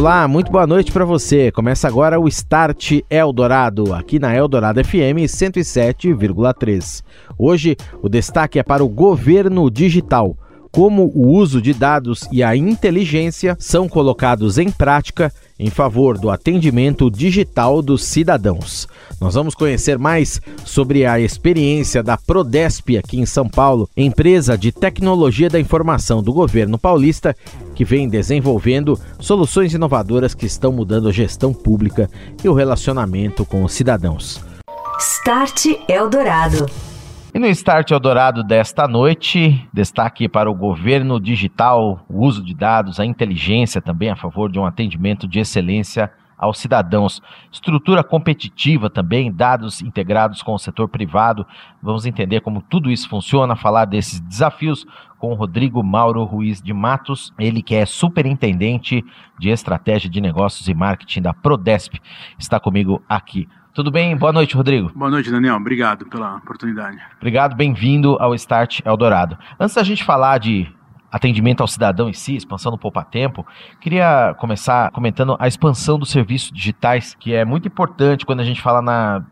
Olá, 0.00 0.26
muito 0.26 0.50
boa 0.50 0.66
noite 0.66 0.90
para 0.90 1.04
você. 1.04 1.52
Começa 1.52 1.86
agora 1.86 2.18
o 2.18 2.26
Start 2.26 3.02
Eldorado, 3.10 3.92
aqui 3.92 4.18
na 4.18 4.34
Eldorado 4.34 4.82
FM 4.82 5.28
107,3. 5.28 7.04
Hoje, 7.38 7.76
o 8.00 8.08
destaque 8.08 8.58
é 8.58 8.62
para 8.62 8.82
o 8.82 8.88
governo 8.88 9.70
digital. 9.70 10.34
Como 10.70 11.10
o 11.14 11.28
uso 11.28 11.60
de 11.60 11.74
dados 11.74 12.28
e 12.30 12.42
a 12.42 12.54
inteligência 12.54 13.56
são 13.58 13.88
colocados 13.88 14.58
em 14.58 14.70
prática 14.70 15.32
em 15.60 15.68
favor 15.68 16.16
do 16.16 16.30
atendimento 16.30 17.10
digital 17.10 17.82
dos 17.82 18.04
cidadãos. 18.04 18.88
Nós 19.20 19.34
vamos 19.34 19.54
conhecer 19.54 19.98
mais 19.98 20.40
sobre 20.64 21.04
a 21.04 21.20
experiência 21.20 22.02
da 22.02 22.16
Prodesp 22.16 22.96
aqui 22.96 23.20
em 23.20 23.26
São 23.26 23.46
Paulo, 23.46 23.88
empresa 23.94 24.56
de 24.56 24.72
tecnologia 24.72 25.50
da 25.50 25.60
informação 25.60 26.22
do 26.22 26.32
governo 26.32 26.78
paulista, 26.78 27.36
que 27.74 27.84
vem 27.84 28.08
desenvolvendo 28.08 28.98
soluções 29.18 29.74
inovadoras 29.74 30.34
que 30.34 30.46
estão 30.46 30.72
mudando 30.72 31.08
a 31.08 31.12
gestão 31.12 31.52
pública 31.52 32.08
e 32.42 32.48
o 32.48 32.54
relacionamento 32.54 33.44
com 33.44 33.62
os 33.62 33.72
cidadãos. 33.72 34.40
Start 34.98 35.66
Eldorado. 35.88 36.66
E 37.32 37.38
no 37.38 37.46
Start 37.46 37.88
Eldorado 37.92 38.42
desta 38.42 38.88
noite, 38.88 39.64
destaque 39.72 40.28
para 40.28 40.50
o 40.50 40.54
governo 40.54 41.20
digital, 41.20 42.04
o 42.08 42.26
uso 42.26 42.42
de 42.42 42.52
dados, 42.52 42.98
a 42.98 43.06
inteligência 43.06 43.80
também 43.80 44.10
a 44.10 44.16
favor 44.16 44.50
de 44.50 44.58
um 44.58 44.66
atendimento 44.66 45.28
de 45.28 45.38
excelência 45.38 46.10
aos 46.36 46.58
cidadãos. 46.58 47.22
Estrutura 47.52 48.02
competitiva 48.02 48.90
também, 48.90 49.30
dados 49.30 49.80
integrados 49.80 50.42
com 50.42 50.54
o 50.54 50.58
setor 50.58 50.88
privado. 50.88 51.46
Vamos 51.80 52.04
entender 52.04 52.40
como 52.40 52.60
tudo 52.62 52.90
isso 52.90 53.08
funciona, 53.08 53.54
falar 53.54 53.84
desses 53.84 54.18
desafios 54.18 54.84
com 55.16 55.32
Rodrigo 55.34 55.84
Mauro 55.84 56.24
Ruiz 56.24 56.60
de 56.60 56.72
Matos, 56.72 57.32
ele 57.38 57.62
que 57.62 57.76
é 57.76 57.86
superintendente 57.86 59.04
de 59.38 59.50
estratégia 59.50 60.10
de 60.10 60.20
negócios 60.20 60.66
e 60.66 60.74
marketing 60.74 61.22
da 61.22 61.32
Prodesp, 61.32 62.00
está 62.38 62.58
comigo 62.58 63.00
aqui. 63.08 63.46
Tudo 63.72 63.90
bem? 63.90 64.16
Boa 64.16 64.32
noite, 64.32 64.56
Rodrigo. 64.56 64.90
Boa 64.94 65.10
noite, 65.10 65.30
Daniel. 65.30 65.54
Obrigado 65.54 66.04
pela 66.06 66.36
oportunidade. 66.36 66.98
Obrigado, 67.18 67.54
bem-vindo 67.54 68.16
ao 68.18 68.34
Start 68.34 68.80
Eldorado. 68.84 69.38
Antes 69.60 69.76
da 69.76 69.84
gente 69.84 70.02
falar 70.02 70.38
de 70.38 70.66
atendimento 71.10 71.60
ao 71.60 71.68
cidadão 71.68 72.08
em 72.08 72.12
si, 72.12 72.34
expansão 72.34 72.72
do 72.72 72.78
Poupa 72.78 73.04
Tempo, 73.04 73.46
queria 73.80 74.34
começar 74.38 74.90
comentando 74.90 75.36
a 75.38 75.46
expansão 75.46 76.00
dos 76.00 76.10
serviços 76.10 76.50
digitais, 76.50 77.14
que 77.14 77.32
é 77.32 77.44
muito 77.44 77.68
importante 77.68 78.26
quando 78.26 78.40
a 78.40 78.44
gente 78.44 78.60
fala 78.60 78.82
na 78.82 79.24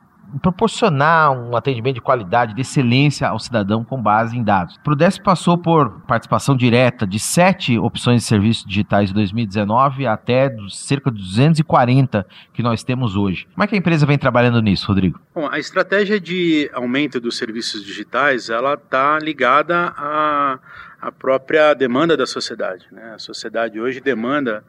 proporcionar 0.43 1.31
um 1.33 1.57
atendimento 1.57 1.97
de 1.97 2.01
qualidade, 2.01 2.55
de 2.55 2.61
excelência 2.61 3.29
ao 3.29 3.39
cidadão 3.39 3.85
com 3.85 4.01
base 4.01 4.37
em 4.37 4.43
dados. 4.43 4.79
O 4.87 5.23
passou 5.23 5.57
por 5.57 6.01
participação 6.03 6.57
direta 6.57 7.07
de 7.07 7.19
sete 7.19 7.79
opções 7.79 8.23
de 8.23 8.29
serviços 8.29 8.65
digitais 8.65 9.09
de 9.09 9.15
2019 9.15 10.07
até 10.07 10.55
cerca 10.69 11.11
de 11.11 11.19
240 11.19 12.27
que 12.53 12.63
nós 12.63 12.83
temos 12.83 13.17
hoje. 13.17 13.47
Como 13.55 13.65
é 13.65 13.67
que 13.67 13.75
a 13.75 13.79
empresa 13.79 14.05
vem 14.05 14.19
trabalhando 14.19 14.61
nisso, 14.61 14.87
Rodrigo? 14.87 15.21
Bom, 15.35 15.49
a 15.51 15.59
estratégia 15.59 16.21
de 16.21 16.71
aumento 16.73 17.21
dos 17.21 17.37
serviços 17.37 17.85
digitais, 17.85 18.51
ela 18.51 18.75
está 18.75 19.19
ligada 19.19 19.95
à, 19.97 20.59
à 21.01 21.13
própria 21.13 21.75
demanda 21.75 22.17
da 22.17 22.27
sociedade. 22.27 22.87
Né? 22.91 23.13
A 23.15 23.19
sociedade 23.19 23.81
hoje 23.81 24.01
demanda 24.01 24.65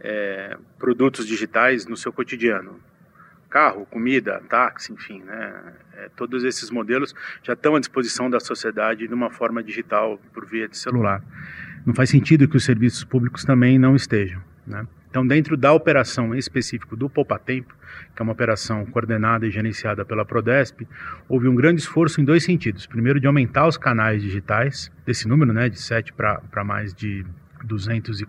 é, 0.00 0.56
produtos 0.78 1.26
digitais 1.26 1.86
no 1.86 1.96
seu 1.96 2.12
cotidiano 2.12 2.80
carro, 3.52 3.84
comida, 3.86 4.42
táxi, 4.48 4.94
enfim, 4.94 5.22
né? 5.22 5.74
É, 5.98 6.08
todos 6.16 6.42
esses 6.42 6.70
modelos 6.70 7.14
já 7.42 7.52
estão 7.52 7.76
à 7.76 7.80
disposição 7.80 8.30
da 8.30 8.40
sociedade 8.40 9.06
de 9.06 9.12
uma 9.12 9.30
forma 9.30 9.62
digital 9.62 10.18
por 10.32 10.46
via 10.46 10.66
de 10.66 10.78
celular. 10.78 11.22
Não 11.84 11.94
faz 11.94 12.08
sentido 12.08 12.48
que 12.48 12.56
os 12.56 12.64
serviços 12.64 13.04
públicos 13.04 13.44
também 13.44 13.78
não 13.78 13.94
estejam, 13.94 14.42
né? 14.66 14.86
Então, 15.10 15.26
dentro 15.26 15.58
da 15.58 15.70
operação 15.74 16.34
em 16.34 16.38
específico 16.38 16.96
do 16.96 17.10
Poupa 17.10 17.38
Tempo, 17.38 17.76
que 18.16 18.22
é 18.22 18.24
uma 18.24 18.32
operação 18.32 18.86
coordenada 18.86 19.46
e 19.46 19.50
gerenciada 19.50 20.06
pela 20.06 20.24
Prodesp, 20.24 20.88
houve 21.28 21.46
um 21.48 21.54
grande 21.54 21.82
esforço 21.82 22.18
em 22.18 22.24
dois 22.24 22.42
sentidos. 22.42 22.86
Primeiro, 22.86 23.20
de 23.20 23.26
aumentar 23.26 23.68
os 23.68 23.76
canais 23.76 24.22
digitais, 24.22 24.90
desse 25.04 25.28
número, 25.28 25.52
né, 25.52 25.68
de 25.68 25.78
7 25.78 26.14
para 26.14 26.64
mais 26.64 26.94
de 26.94 27.26
200 27.66 28.20
e, 28.20 28.26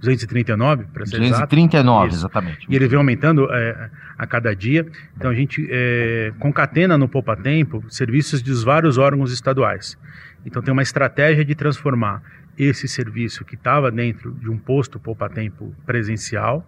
239, 0.00 0.84
para 0.92 1.06
ser 1.06 1.18
239, 1.18 2.06
exato. 2.06 2.16
exatamente. 2.16 2.66
E 2.68 2.74
ele 2.74 2.86
vem 2.86 2.98
aumentando 2.98 3.48
é, 3.52 3.90
a 4.16 4.26
cada 4.26 4.54
dia. 4.54 4.86
Então 5.16 5.30
a 5.30 5.34
gente 5.34 5.66
é, 5.70 6.32
concatena 6.38 6.96
no 6.96 7.08
Poupa 7.08 7.36
Tempo 7.36 7.84
serviços 7.88 8.42
dos 8.42 8.64
vários 8.64 8.98
órgãos 8.98 9.32
estaduais. 9.32 9.98
Então 10.44 10.62
tem 10.62 10.72
uma 10.72 10.82
estratégia 10.82 11.44
de 11.44 11.54
transformar 11.54 12.22
esse 12.58 12.88
serviço 12.88 13.44
que 13.44 13.54
estava 13.54 13.90
dentro 13.90 14.32
de 14.32 14.48
um 14.48 14.58
posto 14.58 14.98
Poupa 14.98 15.28
Tempo 15.28 15.74
presencial 15.84 16.66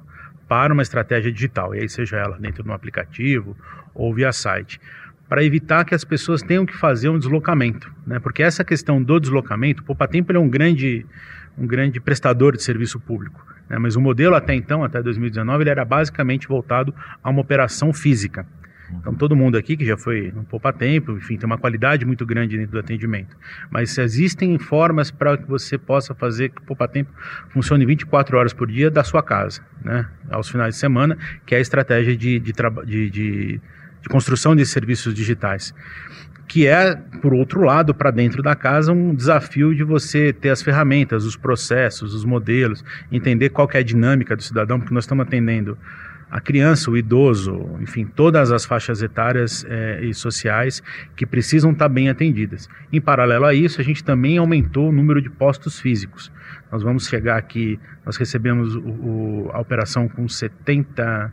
para 0.48 0.72
uma 0.72 0.82
estratégia 0.82 1.30
digital. 1.30 1.74
E 1.74 1.80
aí 1.80 1.88
seja 1.88 2.16
ela 2.16 2.38
dentro 2.38 2.62
de 2.62 2.68
um 2.68 2.72
aplicativo 2.72 3.56
ou 3.94 4.14
via 4.14 4.32
site 4.32 4.80
para 5.28 5.44
evitar 5.44 5.84
que 5.84 5.94
as 5.94 6.04
pessoas 6.04 6.42
tenham 6.42 6.64
que 6.64 6.74
fazer 6.74 7.10
um 7.10 7.18
deslocamento, 7.18 7.92
né? 8.06 8.18
Porque 8.18 8.42
essa 8.42 8.64
questão 8.64 9.02
do 9.02 9.20
deslocamento, 9.20 9.82
o 9.82 9.84
Poupa 9.84 10.08
Tempo 10.08 10.32
é 10.32 10.38
um 10.38 10.48
grande 10.48 11.04
um 11.58 11.66
grande 11.66 12.00
prestador 12.00 12.56
de 12.56 12.62
serviço 12.62 13.00
público. 13.00 13.44
Né? 13.68 13.78
Mas 13.78 13.96
o 13.96 14.00
modelo 14.00 14.34
até 14.34 14.54
então, 14.54 14.84
até 14.84 15.02
2019, 15.02 15.62
ele 15.62 15.70
era 15.70 15.84
basicamente 15.84 16.46
voltado 16.46 16.94
a 17.22 17.30
uma 17.30 17.40
operação 17.40 17.92
física. 17.92 18.46
Então, 18.90 19.14
todo 19.14 19.36
mundo 19.36 19.58
aqui 19.58 19.76
que 19.76 19.84
já 19.84 19.98
foi 19.98 20.32
no 20.34 20.44
Poupa 20.44 20.72
Tempo, 20.72 21.12
enfim, 21.12 21.36
tem 21.36 21.46
uma 21.46 21.58
qualidade 21.58 22.06
muito 22.06 22.24
grande 22.24 22.56
dentro 22.56 22.72
do 22.72 22.78
atendimento. 22.78 23.36
Mas 23.70 23.96
existem 23.98 24.58
formas 24.58 25.10
para 25.10 25.36
que 25.36 25.46
você 25.46 25.76
possa 25.76 26.14
fazer 26.14 26.48
que 26.48 26.62
o 26.62 26.64
Poupa 26.64 26.88
Tempo 26.88 27.10
funcione 27.50 27.84
24 27.84 28.38
horas 28.38 28.54
por 28.54 28.66
dia 28.66 28.90
da 28.90 29.04
sua 29.04 29.22
casa, 29.22 29.60
né? 29.84 30.08
aos 30.30 30.48
finais 30.48 30.74
de 30.74 30.80
semana, 30.80 31.18
que 31.44 31.54
é 31.54 31.58
a 31.58 31.60
estratégia 31.60 32.16
de, 32.16 32.38
de, 32.38 32.52
de, 32.52 33.10
de, 33.10 33.60
de 33.60 34.08
construção 34.08 34.56
de 34.56 34.64
serviços 34.64 35.12
digitais 35.12 35.74
que 36.48 36.66
é, 36.66 36.96
por 37.20 37.34
outro 37.34 37.60
lado, 37.60 37.94
para 37.94 38.10
dentro 38.10 38.42
da 38.42 38.56
casa, 38.56 38.90
um 38.90 39.14
desafio 39.14 39.74
de 39.74 39.84
você 39.84 40.32
ter 40.32 40.48
as 40.48 40.62
ferramentas, 40.62 41.24
os 41.24 41.36
processos, 41.36 42.14
os 42.14 42.24
modelos, 42.24 42.82
entender 43.12 43.50
qual 43.50 43.68
é 43.74 43.78
a 43.78 43.82
dinâmica 43.82 44.34
do 44.34 44.42
cidadão, 44.42 44.80
porque 44.80 44.94
nós 44.94 45.04
estamos 45.04 45.26
atendendo 45.26 45.76
a 46.30 46.40
criança, 46.40 46.90
o 46.90 46.96
idoso, 46.96 47.76
enfim, 47.80 48.04
todas 48.04 48.50
as 48.50 48.64
faixas 48.64 49.02
etárias 49.02 49.64
eh, 49.68 50.00
e 50.04 50.14
sociais 50.14 50.82
que 51.16 51.24
precisam 51.24 51.70
estar 51.72 51.88
bem 51.88 52.08
atendidas. 52.10 52.68
Em 52.92 53.00
paralelo 53.00 53.46
a 53.46 53.54
isso, 53.54 53.80
a 53.80 53.84
gente 53.84 54.04
também 54.04 54.36
aumentou 54.36 54.90
o 54.90 54.92
número 54.92 55.22
de 55.22 55.30
postos 55.30 55.80
físicos. 55.80 56.30
Nós 56.70 56.82
vamos 56.82 57.08
chegar 57.08 57.38
aqui, 57.38 57.80
nós 58.04 58.16
recebemos 58.16 58.74
o, 58.74 58.80
o, 58.80 59.50
a 59.52 59.60
operação 59.60 60.06
com 60.06 60.28
70 60.28 61.32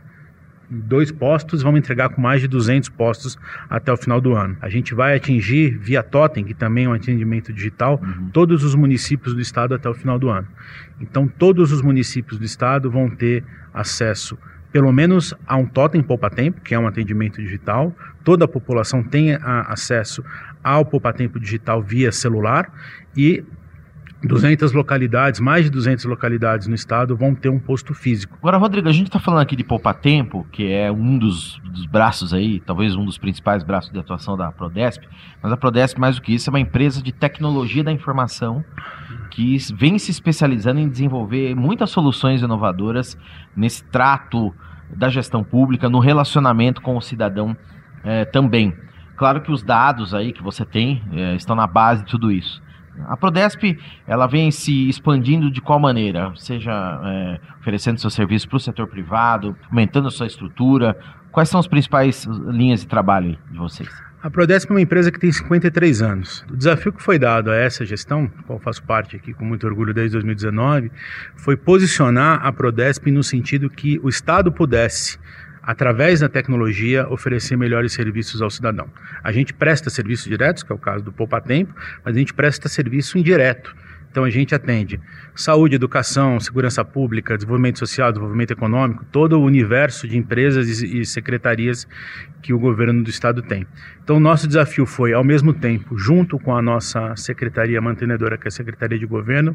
dois 0.68 1.12
postos, 1.12 1.62
vamos 1.62 1.78
entregar 1.78 2.08
com 2.08 2.20
mais 2.20 2.40
de 2.40 2.48
200 2.48 2.88
postos 2.90 3.38
até 3.68 3.92
o 3.92 3.96
final 3.96 4.20
do 4.20 4.34
ano. 4.34 4.56
A 4.60 4.68
gente 4.68 4.94
vai 4.94 5.16
atingir 5.16 5.76
via 5.78 6.02
Totem, 6.02 6.44
que 6.44 6.54
também 6.54 6.84
é 6.84 6.88
um 6.88 6.92
atendimento 6.92 7.52
digital, 7.52 8.00
uhum. 8.02 8.30
todos 8.32 8.64
os 8.64 8.74
municípios 8.74 9.34
do 9.34 9.40
estado 9.40 9.74
até 9.74 9.88
o 9.88 9.94
final 9.94 10.18
do 10.18 10.28
ano. 10.28 10.46
Então, 11.00 11.28
todos 11.28 11.72
os 11.72 11.82
municípios 11.82 12.38
do 12.38 12.44
estado 12.44 12.90
vão 12.90 13.08
ter 13.08 13.44
acesso 13.72 14.38
pelo 14.72 14.92
menos 14.92 15.32
a 15.46 15.56
um 15.56 15.64
totem 15.64 16.02
poupa 16.02 16.28
tempo, 16.28 16.60
que 16.60 16.74
é 16.74 16.78
um 16.78 16.86
atendimento 16.86 17.40
digital. 17.40 17.96
Toda 18.22 18.44
a 18.44 18.48
população 18.48 19.02
tem 19.02 19.34
a, 19.34 19.72
acesso 19.72 20.22
ao 20.62 20.84
poupa 20.84 21.12
tempo 21.12 21.40
digital 21.40 21.80
via 21.80 22.12
celular 22.12 22.70
e 23.16 23.42
200 24.24 24.72
localidades, 24.72 25.40
mais 25.40 25.66
de 25.66 25.70
200 25.70 26.04
localidades 26.06 26.66
no 26.66 26.74
estado 26.74 27.16
vão 27.16 27.34
ter 27.34 27.48
um 27.48 27.58
posto 27.58 27.92
físico. 27.92 28.36
Agora, 28.38 28.56
Rodrigo, 28.56 28.88
a 28.88 28.92
gente 28.92 29.06
está 29.06 29.20
falando 29.20 29.40
aqui 29.40 29.54
de 29.54 29.62
Poupa 29.62 29.92
Tempo, 29.92 30.46
que 30.50 30.72
é 30.72 30.90
um 30.90 31.18
dos, 31.18 31.60
dos, 31.64 31.86
braços 31.86 32.32
aí, 32.32 32.60
talvez 32.60 32.96
um 32.96 33.04
dos 33.04 33.18
principais 33.18 33.62
braços 33.62 33.92
de 33.92 33.98
atuação 33.98 34.36
da 34.36 34.50
Prodesp, 34.50 35.04
mas 35.42 35.52
a 35.52 35.56
Prodesp, 35.56 35.98
mais 35.98 36.16
do 36.16 36.22
que 36.22 36.34
isso, 36.34 36.48
é 36.48 36.52
uma 36.52 36.60
empresa 36.60 37.02
de 37.02 37.12
tecnologia 37.12 37.84
da 37.84 37.92
informação 37.92 38.64
que 39.30 39.58
vem 39.74 39.98
se 39.98 40.10
especializando 40.10 40.80
em 40.80 40.88
desenvolver 40.88 41.54
muitas 41.54 41.90
soluções 41.90 42.40
inovadoras 42.40 43.18
nesse 43.54 43.84
trato 43.84 44.54
da 44.88 45.08
gestão 45.08 45.44
pública, 45.44 45.88
no 45.88 45.98
relacionamento 45.98 46.80
com 46.80 46.96
o 46.96 47.02
cidadão 47.02 47.56
é, 48.02 48.24
também. 48.24 48.74
Claro 49.16 49.40
que 49.40 49.50
os 49.50 49.62
dados 49.62 50.14
aí 50.14 50.32
que 50.32 50.42
você 50.42 50.64
tem 50.64 51.02
é, 51.12 51.34
estão 51.34 51.56
na 51.56 51.66
base 51.66 52.04
de 52.04 52.10
tudo 52.10 52.30
isso. 52.30 52.62
A 53.06 53.16
Prodesp 53.16 53.78
ela 54.06 54.26
vem 54.26 54.50
se 54.50 54.88
expandindo 54.88 55.50
de 55.50 55.60
qual 55.60 55.78
maneira? 55.78 56.32
Seja 56.36 56.72
é, 57.04 57.40
oferecendo 57.60 58.00
seu 58.00 58.10
serviço 58.10 58.48
para 58.48 58.56
o 58.56 58.60
setor 58.60 58.86
privado, 58.86 59.56
aumentando 59.68 60.08
a 60.08 60.10
sua 60.10 60.26
estrutura. 60.26 60.98
Quais 61.30 61.48
são 61.48 61.60
as 61.60 61.66
principais 61.66 62.24
linhas 62.24 62.80
de 62.80 62.86
trabalho 62.86 63.38
de 63.50 63.58
vocês? 63.58 63.88
A 64.22 64.30
Prodesp 64.30 64.70
é 64.70 64.74
uma 64.74 64.80
empresa 64.80 65.12
que 65.12 65.20
tem 65.20 65.30
53 65.30 66.02
anos. 66.02 66.44
O 66.50 66.56
desafio 66.56 66.92
que 66.92 67.02
foi 67.02 67.18
dado 67.18 67.50
a 67.50 67.54
essa 67.54 67.84
gestão, 67.84 68.28
qual 68.46 68.58
faço 68.58 68.82
parte 68.82 69.14
aqui 69.14 69.32
com 69.32 69.44
muito 69.44 69.66
orgulho 69.66 69.94
desde 69.94 70.14
2019, 70.14 70.90
foi 71.36 71.56
posicionar 71.56 72.44
a 72.44 72.50
Prodesp 72.50 73.08
no 73.10 73.22
sentido 73.22 73.70
que 73.70 74.00
o 74.02 74.08
Estado 74.08 74.50
pudesse 74.50 75.18
através 75.66 76.20
da 76.20 76.28
tecnologia, 76.28 77.08
oferecer 77.08 77.56
melhores 77.56 77.92
serviços 77.92 78.40
ao 78.40 78.48
cidadão. 78.48 78.88
A 79.22 79.32
gente 79.32 79.52
presta 79.52 79.90
serviços 79.90 80.26
diretos, 80.26 80.62
que 80.62 80.70
é 80.70 80.74
o 80.74 80.78
caso 80.78 81.04
do 81.04 81.12
Poupa 81.12 81.40
Tempo, 81.40 81.74
mas 82.04 82.14
a 82.14 82.18
gente 82.18 82.32
presta 82.32 82.68
serviço 82.68 83.18
indireto. 83.18 83.74
Então 84.16 84.24
a 84.24 84.30
gente 84.30 84.54
atende 84.54 84.98
saúde, 85.34 85.74
educação, 85.74 86.40
segurança 86.40 86.82
pública, 86.82 87.36
desenvolvimento 87.36 87.78
social, 87.78 88.10
desenvolvimento 88.10 88.50
econômico, 88.50 89.04
todo 89.12 89.38
o 89.38 89.44
universo 89.44 90.08
de 90.08 90.16
empresas 90.16 90.80
e 90.80 91.04
secretarias 91.04 91.86
que 92.40 92.50
o 92.50 92.58
governo 92.58 93.04
do 93.04 93.10
estado 93.10 93.42
tem. 93.42 93.66
Então 94.02 94.18
nosso 94.18 94.46
desafio 94.48 94.86
foi, 94.86 95.12
ao 95.12 95.22
mesmo 95.22 95.52
tempo, 95.52 95.98
junto 95.98 96.38
com 96.38 96.56
a 96.56 96.62
nossa 96.62 97.14
secretaria 97.14 97.78
mantenedora, 97.78 98.38
que 98.38 98.46
é 98.46 98.48
a 98.48 98.52
Secretaria 98.52 98.98
de 98.98 99.04
Governo, 99.04 99.54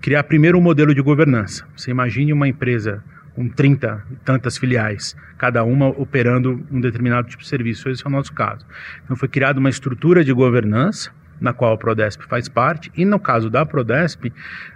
criar 0.00 0.22
primeiro 0.22 0.56
um 0.56 0.62
modelo 0.62 0.94
de 0.94 1.02
governança. 1.02 1.66
Você 1.74 1.90
imagine 1.90 2.32
uma 2.32 2.46
empresa 2.46 3.02
com 3.36 3.50
30 3.50 4.02
e 4.10 4.16
tantas 4.24 4.56
filiais, 4.56 5.14
cada 5.36 5.62
uma 5.62 5.88
operando 5.88 6.66
um 6.72 6.80
determinado 6.80 7.28
tipo 7.28 7.42
de 7.42 7.48
serviço. 7.48 7.90
Esse 7.90 8.02
é 8.02 8.08
o 8.08 8.10
nosso 8.10 8.32
caso. 8.32 8.64
Então 9.04 9.14
foi 9.14 9.28
criada 9.28 9.60
uma 9.60 9.68
estrutura 9.68 10.24
de 10.24 10.32
governança 10.32 11.10
na 11.38 11.52
qual 11.52 11.74
a 11.74 11.76
Prodesp 11.76 12.22
faz 12.22 12.48
parte, 12.48 12.90
e 12.96 13.04
no 13.04 13.20
caso 13.20 13.50
da 13.50 13.66
Prodesp, 13.66 14.32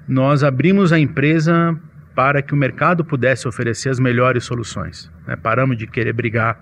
nós 0.07 0.45
abrimos 0.45 0.93
a 0.93 0.99
empresa 0.99 1.75
para 2.15 2.43
que 2.43 2.53
o 2.53 2.57
mercado 2.57 3.03
pudesse 3.03 3.49
oferecer 3.49 3.89
as 3.89 3.99
melhores 3.99 4.45
soluções. 4.45 5.11
Né? 5.27 5.37
Paramos 5.37 5.79
de 5.79 5.87
querer 5.87 6.13
brigar 6.13 6.61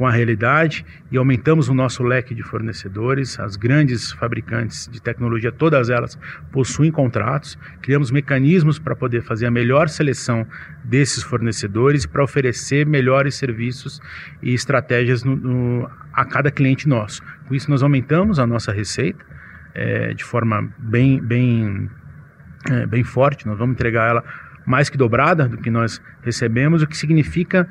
com 0.00 0.06
a 0.06 0.10
realidade 0.10 0.82
e 1.12 1.18
aumentamos 1.18 1.68
o 1.68 1.74
nosso 1.74 2.02
leque 2.02 2.34
de 2.34 2.42
fornecedores. 2.42 3.38
As 3.38 3.54
grandes 3.54 4.10
fabricantes 4.12 4.88
de 4.90 4.98
tecnologia, 4.98 5.52
todas 5.52 5.90
elas 5.90 6.18
possuem 6.50 6.90
contratos. 6.90 7.58
Criamos 7.82 8.10
mecanismos 8.10 8.78
para 8.78 8.96
poder 8.96 9.20
fazer 9.20 9.44
a 9.44 9.50
melhor 9.50 9.90
seleção 9.90 10.46
desses 10.82 11.22
fornecedores 11.22 12.06
para 12.06 12.24
oferecer 12.24 12.86
melhores 12.86 13.34
serviços 13.34 14.00
e 14.42 14.54
estratégias 14.54 15.22
no, 15.22 15.36
no, 15.36 15.90
a 16.14 16.24
cada 16.24 16.50
cliente 16.50 16.88
nosso. 16.88 17.22
Com 17.46 17.54
isso, 17.54 17.70
nós 17.70 17.82
aumentamos 17.82 18.38
a 18.38 18.46
nossa 18.46 18.72
receita 18.72 19.22
é, 19.74 20.14
de 20.14 20.24
forma 20.24 20.66
bem, 20.78 21.20
bem, 21.20 21.90
é, 22.70 22.86
bem 22.86 23.04
forte. 23.04 23.46
Nós 23.46 23.58
vamos 23.58 23.74
entregar 23.74 24.08
ela 24.08 24.24
mais 24.64 24.88
que 24.88 24.96
dobrada 24.96 25.46
do 25.46 25.58
que 25.58 25.70
nós 25.70 26.00
recebemos, 26.22 26.80
o 26.80 26.86
que 26.86 26.96
significa 26.96 27.68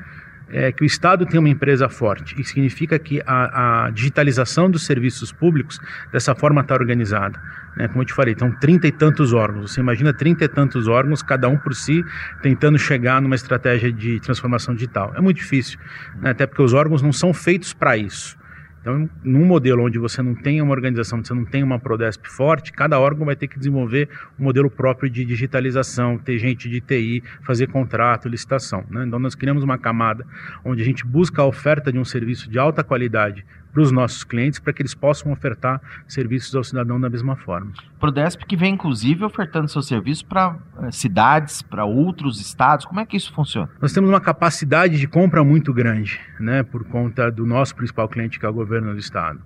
é, 0.52 0.72
que 0.72 0.84
o 0.84 0.86
Estado 0.86 1.26
tem 1.26 1.40
uma 1.40 1.50
empresa 1.50 1.88
forte. 1.90 2.40
Isso 2.40 2.52
significa 2.52 2.98
que 2.98 3.22
a, 3.26 3.86
a 3.86 3.90
digitalização 3.92 4.70
dos 4.70 4.86
serviços 4.86 5.32
públicos 5.32 5.80
dessa 6.12 6.34
forma 6.34 6.62
está 6.62 6.74
organizada. 6.74 7.40
Né? 7.76 7.88
Como 7.88 8.02
eu 8.02 8.06
te 8.06 8.14
falei, 8.14 8.34
estão 8.34 8.52
trinta 8.52 8.88
e 8.88 8.92
tantos 8.92 9.34
órgãos. 9.34 9.72
Você 9.72 9.82
imagina 9.82 10.14
trinta 10.14 10.46
e 10.46 10.48
tantos 10.48 10.88
órgãos, 10.88 11.22
cada 11.22 11.48
um 11.48 11.58
por 11.58 11.74
si, 11.76 12.04
tentando 12.42 12.78
chegar 12.78 13.22
numa 13.22 13.36
estratégia 13.36 13.92
de 13.92 14.20
transformação 14.20 14.74
digital. 14.74 15.14
É 15.16 15.22
muito 15.22 15.38
difícil, 15.38 15.80
né? 16.22 16.32
até 16.32 16.46
porque 16.46 16.62
os 16.62 16.74
órgãos 16.74 17.02
não 17.02 17.14
são 17.14 17.34
feitos 17.34 17.74
para 17.74 17.98
isso. 17.98 18.39
Então, 18.82 19.10
num 19.24 19.46
modelo 19.46 19.84
onde 19.84 20.00
você 20.00 20.22
não 20.22 20.34
tem 20.34 20.62
uma 20.62 20.72
organização, 20.72 21.24
você 21.24 21.34
não 21.34 21.46
tem 21.46 21.64
uma 21.64 21.80
Prodesp 21.80 22.26
forte, 22.28 22.72
cada 22.72 23.00
órgão 23.00 23.26
vai 23.26 23.36
ter 23.36 23.48
que 23.48 23.58
desenvolver 23.58 24.10
um 24.40 24.44
modelo 24.44 24.70
próprio 24.70 25.10
de 25.10 25.26
digitalização, 25.26 26.18
ter 26.18 26.38
gente 26.38 26.70
de 26.70 26.80
TI, 26.80 27.24
fazer 27.44 27.68
contrato, 27.68 28.30
licitação. 28.30 28.84
Né? 28.90 29.06
Então, 29.06 29.20
nós 29.20 29.36
criamos 29.36 29.64
uma 29.64 29.78
camada 29.78 30.26
onde 30.64 30.82
a 30.82 30.86
gente 30.86 31.06
busca 31.06 31.42
a 31.42 31.46
oferta 31.46 31.92
de 31.92 32.00
um 32.00 32.06
serviço 32.06 32.50
de 32.50 32.58
alta 32.58 32.84
qualidade 32.84 33.46
para 33.72 33.82
os 33.82 33.92
nossos 33.92 34.24
clientes, 34.24 34.60
para 34.60 34.74
que 34.74 34.82
eles 34.82 34.94
possam 34.94 35.32
ofertar 35.32 35.82
serviços 36.08 36.56
ao 36.56 36.64
cidadão 36.64 37.00
da 37.00 37.10
mesma 37.10 37.36
forma. 37.36 37.72
Prodesp 38.00 38.44
que 38.46 38.56
vem 38.56 38.74
inclusive 38.74 39.24
ofertando 39.24 39.68
seu 39.68 39.82
serviço 39.82 40.26
para 40.26 40.56
uh, 40.78 40.92
cidades, 40.92 41.62
para 41.62 41.86
outros 41.86 42.40
estados. 42.40 42.86
Como 42.86 43.00
é 43.00 43.06
que 43.06 43.18
isso 43.18 43.34
funciona? 43.34 43.70
Nós 43.82 43.94
temos 43.94 44.10
uma 44.10 44.22
capacidade 44.22 44.98
de 44.98 45.08
compra 45.08 45.44
muito 45.44 45.74
grande, 45.74 46.20
né, 46.40 46.64
por 46.64 46.84
conta 46.86 47.32
do 47.32 47.46
nosso 47.46 47.76
principal 47.76 48.08
cliente, 48.08 48.40
que 48.40 48.46
é 48.46 48.50
o 48.50 48.54
governo 48.54 48.94
do 48.94 49.00
estado. 49.00 49.40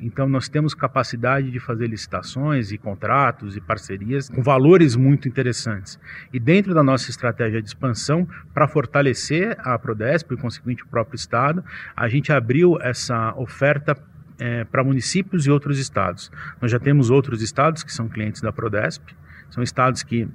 Então, 0.00 0.28
nós 0.28 0.48
temos 0.48 0.74
capacidade 0.74 1.50
de 1.50 1.60
fazer 1.60 1.86
licitações 1.86 2.72
e 2.72 2.78
contratos 2.78 3.56
e 3.56 3.60
parcerias 3.60 4.28
com 4.28 4.42
valores 4.42 4.96
muito 4.96 5.28
interessantes. 5.28 6.00
E 6.32 6.40
dentro 6.40 6.72
da 6.72 6.82
nossa 6.82 7.10
estratégia 7.10 7.60
de 7.60 7.68
expansão, 7.68 8.26
para 8.54 8.66
fortalecer 8.66 9.56
a 9.60 9.78
Prodesp 9.78 10.32
e, 10.32 10.36
consequentemente, 10.36 10.84
o 10.84 10.86
próprio 10.86 11.16
Estado, 11.16 11.62
a 11.94 12.08
gente 12.08 12.32
abriu 12.32 12.80
essa 12.80 13.34
oferta 13.36 13.96
é, 14.38 14.64
para 14.64 14.82
municípios 14.82 15.46
e 15.46 15.50
outros 15.50 15.78
estados. 15.78 16.32
Nós 16.60 16.70
já 16.70 16.78
temos 16.78 17.10
outros 17.10 17.42
estados 17.42 17.82
que 17.82 17.92
são 17.92 18.08
clientes 18.08 18.40
da 18.40 18.50
Prodesp, 18.50 19.02
são 19.50 19.62
estados 19.62 20.02
que 20.02 20.26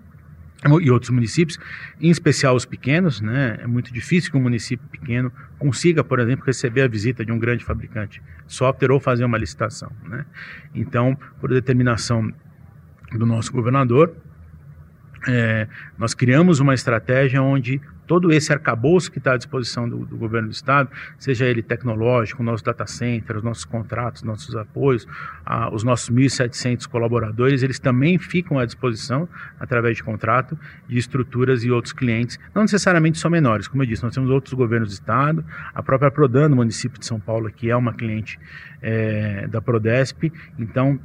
e 0.81 0.89
outros 0.89 1.11
municípios, 1.11 1.59
em 2.00 2.09
especial 2.09 2.56
os 2.56 2.65
pequenos, 2.65 3.21
né? 3.21 3.59
É 3.61 3.68
muito 3.68 3.94
difícil 3.94 4.31
que 4.31 4.38
um 4.38 4.41
município 4.41 4.88
pequeno 4.88 5.31
consiga, 5.57 6.04
por 6.04 6.19
exemplo, 6.19 6.46
receber 6.46 6.81
a 6.81 6.88
visita 6.88 7.25
de 7.25 7.31
um 7.31 7.40
grande 7.40 7.63
fabricante 7.63 8.22
software 8.48 8.92
ou 8.92 9.00
fazer 9.00 9.25
uma 9.25 9.38
licitação, 9.38 9.92
né? 10.04 10.25
Então, 10.74 11.18
por 11.40 11.50
determinação 11.50 12.31
do 13.12 13.25
nosso 13.25 13.52
governador, 13.52 14.16
é, 15.28 15.68
nós 15.98 16.13
criamos 16.13 16.60
uma 16.60 16.74
estratégia 16.74 17.42
onde 17.42 17.81
todo 18.06 18.31
esse 18.31 18.52
arcabouço 18.52 19.12
que 19.12 19.18
está 19.18 19.34
à 19.34 19.38
disposição 19.38 19.88
do, 19.88 20.06
do, 20.06 20.18
governo 20.18 20.50
do 20.50 20.52
estado, 20.52 20.90
seja 21.18 21.46
ele 21.46 21.62
tecnológico, 21.62 22.44
nosso 22.44 22.63
data 22.63 22.86
center, 22.86 23.38
os 23.38 23.44
nossos 23.44 23.66
contratos, 23.66 24.24
nossos 24.24 24.56
apoios, 24.56 25.07
ah, 25.46 25.69
os 25.74 25.84
nossos 25.84 26.10
1.700 26.10 26.88
colaboradores, 26.88 27.63
eles 27.63 27.80
também 27.80 28.18
ficam 28.18 28.60
à 28.60 28.66
disposição, 28.66 29.28
através 29.60 29.98
de 29.98 30.04
contrato, 30.04 30.57
de 30.88 30.98
estruturas 30.98 31.63
e 31.63 31.72
outros 31.72 31.94
clientes, 31.94 32.40
não 32.54 32.63
necessariamente 32.63 33.18
só 33.18 33.30
menores, 33.30 33.68
como 33.68 33.84
eu 33.84 33.88
disse, 33.88 34.04
nós 34.04 34.13
temos 34.13 34.30
outros 34.30 34.54
governos 34.54 34.90
do 34.90 34.94
estado, 34.94 35.46
a 35.74 35.81
própria 35.81 36.12
Prodan, 36.12 36.50
no 36.50 36.56
município 36.56 37.00
de 37.00 37.06
São 37.06 37.19
Paulo, 37.19 37.52
que 37.52 37.69
é 37.69 37.75
uma 37.75 37.94
cliente 37.94 38.40
é, 38.81 39.48
da 39.48 39.62
Prodesp, 39.62 40.31
então 40.57 41.00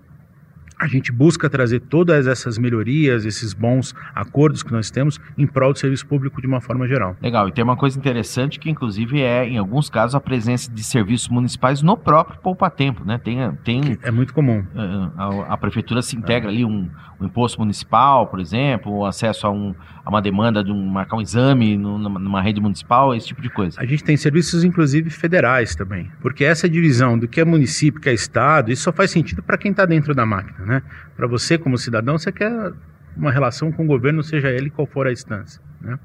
a 0.81 0.87
gente 0.87 1.13
busca 1.13 1.49
trazer 1.51 1.81
todas 1.81 2.27
essas 2.27 2.57
melhorias, 2.57 3.27
esses 3.27 3.53
bons 3.53 3.95
acordos 4.15 4.63
que 4.63 4.73
nós 4.73 4.91
temos 4.91 5.21
em 5.37 5.47
prol 5.47 5.73
do 5.73 5.79
serviço 5.79 6.07
público 6.07 6.41
de 6.41 6.47
uma 6.47 6.61
forma 6.61 6.89
geral. 6.89 7.17
Legal, 7.23 7.49
e 7.49 7.53
tem 7.53 7.63
uma 7.63 7.77
coisa 7.77 7.99
interessante 7.99 8.59
que 8.59 8.71
inclusive 8.71 9.21
é, 9.21 9.47
em 9.47 9.59
alguns 9.59 9.91
casos, 9.91 10.15
a 10.15 10.21
presença 10.21 10.71
de 10.71 10.83
serviços 10.83 11.29
municipais 11.29 11.83
no 11.83 11.97
próprio 11.97 12.39
Poupa 12.41 12.71
Tempo, 12.71 13.05
né? 13.05 13.19
Tem, 13.19 13.53
tem, 13.65 13.99
é 14.03 14.11
muito 14.11 14.33
comum. 14.33 14.65
Eh, 14.75 15.11
a, 15.17 15.55
a 15.55 15.57
prefeitura 15.57 16.01
se 16.03 16.17
integra 16.17 16.49
é. 16.49 16.53
ali 16.53 16.65
um, 16.65 16.89
um, 17.21 17.27
imposto 17.27 17.59
municipal, 17.59 18.27
por 18.29 18.41
exemplo, 18.41 18.93
o 18.93 19.05
acesso 19.05 19.47
a, 19.47 19.51
um, 19.51 19.75
a 20.05 20.09
uma 20.09 20.23
demanda 20.23 20.63
de 20.63 20.71
um, 20.71 20.87
marcar 20.87 21.17
um 21.17 21.21
exame 21.21 21.77
numa, 21.77 22.19
numa 22.19 22.41
rede 22.41 22.61
municipal, 22.61 23.15
esse 23.15 23.27
tipo 23.27 23.43
de 23.43 23.51
coisa. 23.51 23.81
A 23.81 23.85
gente 23.85 24.05
tem 24.05 24.17
serviços, 24.17 24.65
inclusive, 24.65 25.11
federais 25.11 25.75
também, 25.75 26.11
porque 26.21 26.45
essa 26.45 26.69
divisão 26.69 27.19
do 27.19 27.27
que 27.27 27.41
é 27.41 27.45
município, 27.45 28.01
que 28.01 28.09
é 28.09 28.15
estado, 28.15 28.71
isso 28.71 28.85
só 28.85 28.93
faz 28.93 29.11
sentido 29.11 29.43
para 29.43 29.59
quem 29.59 29.73
está 29.73 29.85
dentro 29.85 30.15
da 30.15 30.25
máquina, 30.25 30.65
né? 30.65 30.70
Para 31.17 31.27
você, 31.27 31.59
como 31.59 31.77
cidadão, 31.77 32.19
você 32.19 32.31
quer 32.31 32.73
uma 33.17 33.33
relação 33.33 33.73
com 33.73 33.85
o 33.85 33.87
governo, 33.87 34.23
seja 34.23 34.49
ele 34.51 34.71
qual 34.71 34.87
for 34.87 35.07
a 35.07 35.13
instância. 35.13 35.61
Né? 35.81 35.99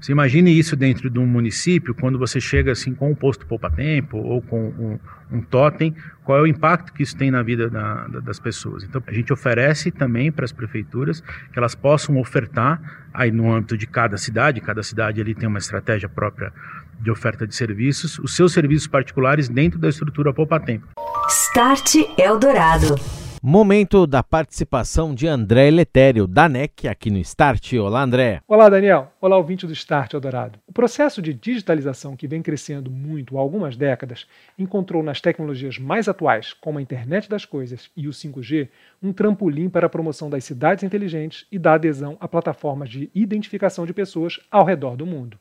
Você 0.00 0.12
imagine 0.12 0.56
isso 0.56 0.76
dentro 0.76 1.08
de 1.08 1.18
um 1.18 1.26
município, 1.26 1.94
quando 1.94 2.18
você 2.18 2.40
chega 2.40 2.72
assim 2.72 2.94
com 2.94 3.10
um 3.10 3.14
posto 3.14 3.46
poupa-tempo 3.46 4.18
ou 4.18 4.42
com 4.42 4.68
um, 4.68 4.98
um 5.32 5.40
totem, 5.40 5.94
qual 6.22 6.38
é 6.38 6.42
o 6.42 6.46
impacto 6.46 6.92
que 6.92 7.02
isso 7.02 7.16
tem 7.16 7.30
na 7.30 7.42
vida 7.42 7.70
da, 7.70 8.06
da, 8.06 8.20
das 8.20 8.38
pessoas. 8.38 8.84
Então, 8.84 9.02
a 9.06 9.12
gente 9.12 9.32
oferece 9.32 9.90
também 9.90 10.30
para 10.30 10.44
as 10.44 10.52
prefeituras 10.52 11.20
que 11.20 11.58
elas 11.58 11.74
possam 11.74 12.18
ofertar, 12.18 13.08
aí 13.12 13.30
no 13.30 13.52
âmbito 13.52 13.76
de 13.76 13.86
cada 13.86 14.16
cidade, 14.18 14.60
cada 14.60 14.82
cidade 14.82 15.20
ali 15.20 15.34
tem 15.34 15.48
uma 15.48 15.58
estratégia 15.58 16.08
própria 16.08 16.52
de 17.00 17.10
oferta 17.10 17.46
de 17.46 17.54
serviços, 17.54 18.18
os 18.18 18.36
seus 18.36 18.52
serviços 18.52 18.86
particulares 18.86 19.48
dentro 19.48 19.78
da 19.78 19.88
estrutura 19.88 20.32
poupa-tempo. 20.32 20.86
Start 21.28 21.94
Eldorado. 22.18 23.25
Momento 23.48 24.08
da 24.08 24.24
participação 24.24 25.14
de 25.14 25.28
André 25.28 25.70
Letério, 25.70 26.26
da 26.26 26.48
NEC, 26.48 26.88
aqui 26.88 27.12
no 27.12 27.18
Start. 27.18 27.74
Olá, 27.74 28.02
André. 28.02 28.40
Olá, 28.48 28.68
Daniel. 28.68 29.12
Olá, 29.20 29.36
ouvinte 29.36 29.68
do 29.68 29.72
Start 29.72 30.12
Eldorado. 30.14 30.58
O 30.66 30.72
processo 30.72 31.22
de 31.22 31.32
digitalização 31.32 32.16
que 32.16 32.26
vem 32.26 32.42
crescendo 32.42 32.90
muito 32.90 33.38
há 33.38 33.40
algumas 33.40 33.76
décadas 33.76 34.26
encontrou 34.58 35.00
nas 35.00 35.20
tecnologias 35.20 35.78
mais 35.78 36.08
atuais, 36.08 36.52
como 36.54 36.80
a 36.80 36.82
internet 36.82 37.30
das 37.30 37.44
coisas 37.44 37.88
e 37.96 38.08
o 38.08 38.10
5G, 38.10 38.68
um 39.00 39.12
trampolim 39.12 39.68
para 39.68 39.86
a 39.86 39.90
promoção 39.90 40.28
das 40.28 40.42
cidades 40.42 40.82
inteligentes 40.82 41.46
e 41.52 41.56
da 41.56 41.74
adesão 41.74 42.16
a 42.18 42.26
plataformas 42.26 42.90
de 42.90 43.12
identificação 43.14 43.86
de 43.86 43.94
pessoas 43.94 44.40
ao 44.50 44.64
redor 44.64 44.96
do 44.96 45.06
mundo. 45.06 45.38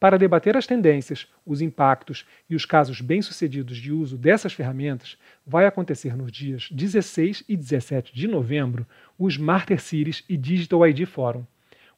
Para 0.00 0.16
debater 0.16 0.56
as 0.56 0.64
tendências, 0.64 1.26
os 1.44 1.60
impactos 1.60 2.24
e 2.48 2.54
os 2.54 2.64
casos 2.64 3.00
bem-sucedidos 3.00 3.76
de 3.78 3.92
uso 3.92 4.16
dessas 4.16 4.52
ferramentas, 4.52 5.18
vai 5.44 5.66
acontecer 5.66 6.16
nos 6.16 6.30
dias 6.30 6.68
16 6.70 7.42
e 7.48 7.56
17 7.56 8.14
de 8.14 8.28
novembro 8.28 8.86
o 9.18 9.26
Smarter 9.26 9.80
Cities 9.80 10.24
e 10.28 10.36
Digital 10.36 10.86
ID 10.86 11.04
Forum. 11.04 11.44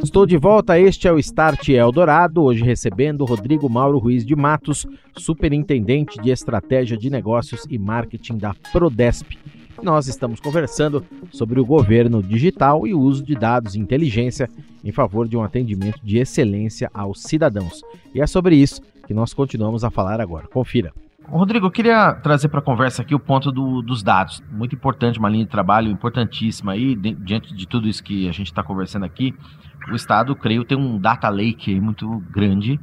Estou 0.02 0.26
de 0.26 0.36
volta, 0.36 0.80
este 0.80 1.06
é 1.06 1.12
o 1.12 1.18
Start 1.20 1.68
Eldorado, 1.68 2.42
hoje 2.42 2.64
recebendo 2.64 3.24
Rodrigo 3.24 3.68
Mauro 3.68 3.98
Ruiz 3.98 4.26
de 4.26 4.34
Matos, 4.34 4.84
Superintendente 5.16 6.20
de 6.20 6.30
Estratégia 6.30 6.96
de 6.96 7.08
Negócios 7.08 7.64
e 7.70 7.78
Marketing 7.78 8.36
da 8.36 8.52
Prodesp. 8.72 9.38
Nós 9.82 10.06
estamos 10.06 10.40
conversando 10.40 11.04
sobre 11.32 11.60
o 11.60 11.64
governo 11.64 12.22
digital 12.22 12.86
e 12.86 12.94
o 12.94 13.00
uso 13.00 13.24
de 13.24 13.34
dados 13.34 13.74
e 13.74 13.80
inteligência 13.80 14.48
em 14.82 14.92
favor 14.92 15.28
de 15.28 15.36
um 15.36 15.42
atendimento 15.42 16.00
de 16.02 16.18
excelência 16.18 16.90
aos 16.94 17.22
cidadãos. 17.22 17.82
E 18.14 18.20
é 18.20 18.26
sobre 18.26 18.56
isso 18.56 18.80
que 19.06 19.14
nós 19.14 19.34
continuamos 19.34 19.84
a 19.84 19.90
falar 19.90 20.20
agora. 20.20 20.46
Confira. 20.46 20.92
Rodrigo, 21.26 21.66
eu 21.66 21.70
queria 21.70 22.12
trazer 22.14 22.48
para 22.48 22.60
a 22.60 22.62
conversa 22.62 23.02
aqui 23.02 23.14
o 23.14 23.18
ponto 23.18 23.50
do, 23.50 23.80
dos 23.80 24.02
dados. 24.02 24.42
Muito 24.50 24.74
importante, 24.74 25.18
uma 25.18 25.28
linha 25.28 25.44
de 25.44 25.50
trabalho 25.50 25.90
importantíssima 25.90 26.72
aí, 26.72 26.94
diante 26.94 27.54
de 27.54 27.66
tudo 27.66 27.88
isso 27.88 28.04
que 28.04 28.28
a 28.28 28.32
gente 28.32 28.48
está 28.48 28.62
conversando 28.62 29.04
aqui. 29.04 29.34
O 29.90 29.94
Estado, 29.94 30.36
creio, 30.36 30.64
tem 30.64 30.76
um 30.76 30.98
data 30.98 31.28
lake 31.28 31.80
muito 31.80 32.22
grande 32.30 32.78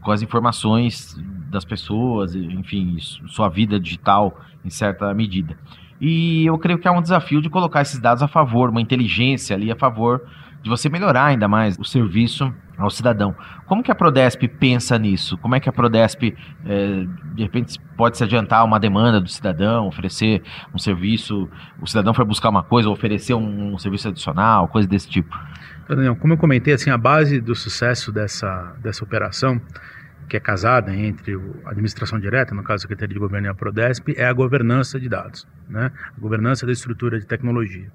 com 0.00 0.10
as 0.10 0.22
informações 0.22 1.16
das 1.50 1.64
pessoas, 1.64 2.34
enfim, 2.34 2.96
sua 3.28 3.48
vida 3.48 3.78
digital 3.78 4.36
em 4.64 4.70
certa 4.70 5.12
medida. 5.14 5.56
E 6.00 6.46
eu 6.46 6.56
creio 6.58 6.78
que 6.78 6.86
é 6.86 6.90
um 6.90 7.02
desafio 7.02 7.40
de 7.40 7.50
colocar 7.50 7.82
esses 7.82 7.98
dados 7.98 8.22
a 8.22 8.28
favor, 8.28 8.70
uma 8.70 8.80
inteligência 8.80 9.56
ali 9.56 9.70
a 9.70 9.76
favor 9.76 10.22
de 10.62 10.68
você 10.68 10.88
melhorar 10.88 11.26
ainda 11.26 11.48
mais 11.48 11.78
o 11.78 11.84
serviço 11.84 12.52
ao 12.76 12.90
cidadão. 12.90 13.34
Como 13.66 13.82
que 13.82 13.90
a 13.90 13.94
Prodesp 13.94 14.46
pensa 14.46 14.98
nisso? 14.98 15.36
Como 15.38 15.54
é 15.54 15.60
que 15.60 15.68
a 15.68 15.72
Prodesp, 15.72 16.34
é, 16.64 17.04
de 17.34 17.42
repente, 17.42 17.78
pode 17.96 18.16
se 18.16 18.24
adiantar 18.24 18.64
uma 18.64 18.78
demanda 18.78 19.20
do 19.20 19.28
cidadão, 19.28 19.86
oferecer 19.86 20.42
um 20.72 20.78
serviço, 20.78 21.48
o 21.80 21.86
cidadão 21.86 22.14
foi 22.14 22.24
buscar 22.24 22.50
uma 22.50 22.62
coisa, 22.62 22.88
oferecer 22.88 23.34
um, 23.34 23.74
um 23.74 23.78
serviço 23.78 24.08
adicional, 24.08 24.68
coisa 24.68 24.88
desse 24.88 25.08
tipo? 25.08 25.36
Daniel, 25.88 26.16
como 26.16 26.34
eu 26.34 26.38
comentei, 26.38 26.74
assim, 26.74 26.90
a 26.90 26.98
base 26.98 27.40
do 27.40 27.54
sucesso 27.54 28.12
dessa, 28.12 28.76
dessa 28.82 29.02
operação 29.02 29.60
que 30.28 30.36
é 30.36 30.40
casada 30.40 30.94
entre 30.94 31.34
a 31.64 31.70
administração 31.70 32.20
direta, 32.20 32.54
no 32.54 32.62
caso 32.62 32.76
a 32.76 32.82
Secretaria 32.82 33.14
de 33.14 33.18
Governo 33.18 33.46
e 33.46 33.50
a 33.50 33.54
Prodesp, 33.54 34.14
é 34.16 34.26
a 34.26 34.32
governança 34.32 35.00
de 35.00 35.08
dados, 35.08 35.46
né? 35.68 35.90
a 36.16 36.20
governança 36.20 36.66
da 36.66 36.72
estrutura 36.72 37.18
de 37.18 37.26
tecnologia. 37.26 37.90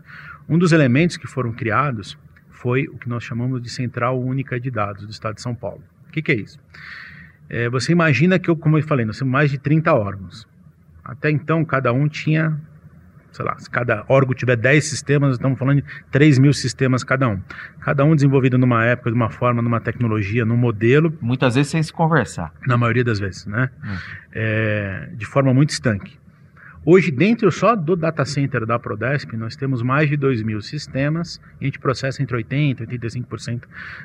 Um 0.50 0.58
dos 0.58 0.72
elementos 0.72 1.16
que 1.16 1.28
foram 1.28 1.54
criados 1.54 2.18
foi 2.50 2.88
o 2.88 2.98
que 2.98 3.08
nós 3.08 3.24
chamamos 3.24 3.62
de 3.62 3.70
Central 3.70 4.20
Única 4.20 4.60
de 4.60 4.72
Dados 4.72 5.06
do 5.06 5.12
Estado 5.12 5.36
de 5.36 5.42
São 5.42 5.54
Paulo. 5.54 5.84
O 6.08 6.12
que, 6.12 6.22
que 6.22 6.32
é 6.32 6.36
isso? 6.36 6.60
É, 7.50 7.70
você 7.70 7.92
imagina 7.92 8.40
que, 8.40 8.50
eu, 8.50 8.56
como 8.56 8.78
eu 8.78 8.84
falei, 8.84 9.06
nós 9.06 9.18
temos 9.18 9.32
mais 9.32 9.52
de 9.52 9.58
30 9.58 9.94
órgãos. 9.94 10.48
Até 11.04 11.30
então, 11.30 11.64
cada 11.64 11.92
um 11.94 12.08
tinha 12.08 12.60
sei 13.34 13.44
lá, 13.44 13.58
se 13.58 13.70
cada 13.70 14.06
órgão 14.08 14.34
tiver 14.34 14.56
10 14.56 14.86
sistemas, 14.86 15.34
estamos 15.34 15.58
falando 15.58 15.82
de 15.82 15.86
3 16.12 16.38
mil 16.40 16.54
sistemas 16.54 17.04
cada 17.04 17.28
um. 17.28 17.42
Cada 17.82 18.06
um 18.06 18.16
desenvolvido 18.16 18.58
numa 18.58 18.86
época, 18.86 19.10
de 19.10 19.16
uma 19.16 19.30
forma, 19.30 19.62
numa 19.62 19.82
tecnologia, 19.82 20.46
num 20.46 20.56
modelo. 20.56 21.18
Muitas 21.20 21.56
vezes 21.56 21.72
sem 21.72 21.82
se 21.82 21.92
conversar. 21.92 22.54
Na 22.68 22.78
maioria 22.78 23.04
das 23.04 23.20
vezes, 23.20 23.46
né? 23.48 23.70
Hum. 23.84 23.98
É, 24.32 25.10
de 25.14 25.26
forma 25.26 25.54
muito 25.54 25.72
estanque. 25.72 26.18
Hoje, 26.86 27.12
dentro 27.12 27.50
só 27.50 27.76
do 27.76 27.96
data 27.96 28.26
center 28.26 28.66
da 28.66 28.78
Prodesp, 28.78 29.38
nós 29.38 29.56
temos 29.56 29.82
mais 29.82 30.10
de 30.10 30.18
2 30.18 30.44
mil 30.44 30.62
sistemas 30.62 31.40
e 31.60 31.64
a 31.64 31.66
gente 31.66 31.80
processa 31.80 32.22
entre 32.22 32.38
80% 32.38 32.82
e 32.82 32.98
85% 32.98 33.64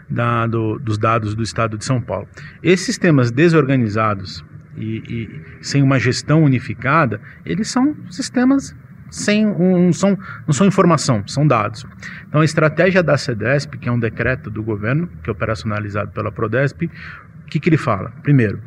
da, 0.09 0.47
do, 0.47 0.79
dos 0.79 0.97
dados 0.97 1.35
do 1.35 1.43
estado 1.43 1.77
de 1.77 1.85
São 1.85 2.01
Paulo. 2.01 2.29
Esses 2.63 2.87
sistemas 2.87 3.33
desorganizados 3.33 4.45
e, 4.77 5.03
e 5.09 5.65
sem 5.65 5.83
uma 5.83 5.99
gestão 5.99 6.45
unificada, 6.45 7.21
eles 7.45 7.69
são 7.69 7.97
sistemas 8.11 8.77
sem 9.11 9.47
um, 9.47 9.87
não, 9.87 9.93
são, 9.93 10.19
não 10.47 10.53
são 10.53 10.67
informação, 10.67 11.23
são 11.27 11.47
dados. 11.47 11.87
Então 12.29 12.41
a 12.41 12.45
estratégia 12.45 13.03
da 13.03 13.17
CEDESP, 13.17 13.79
que 13.79 13.89
é 13.89 13.93
um 13.93 13.99
decreto 13.99 14.51
do 14.51 14.63
governo, 14.63 15.09
que 15.23 15.31
é 15.31 15.33
operacionalizado 15.33 16.11
pela 16.13 16.31
Prodesp, 16.31 16.85
o 16.85 17.49
que, 17.49 17.59
que 17.59 17.69
ele 17.69 17.79
fala? 17.79 18.13
Primeiro, 18.23 18.61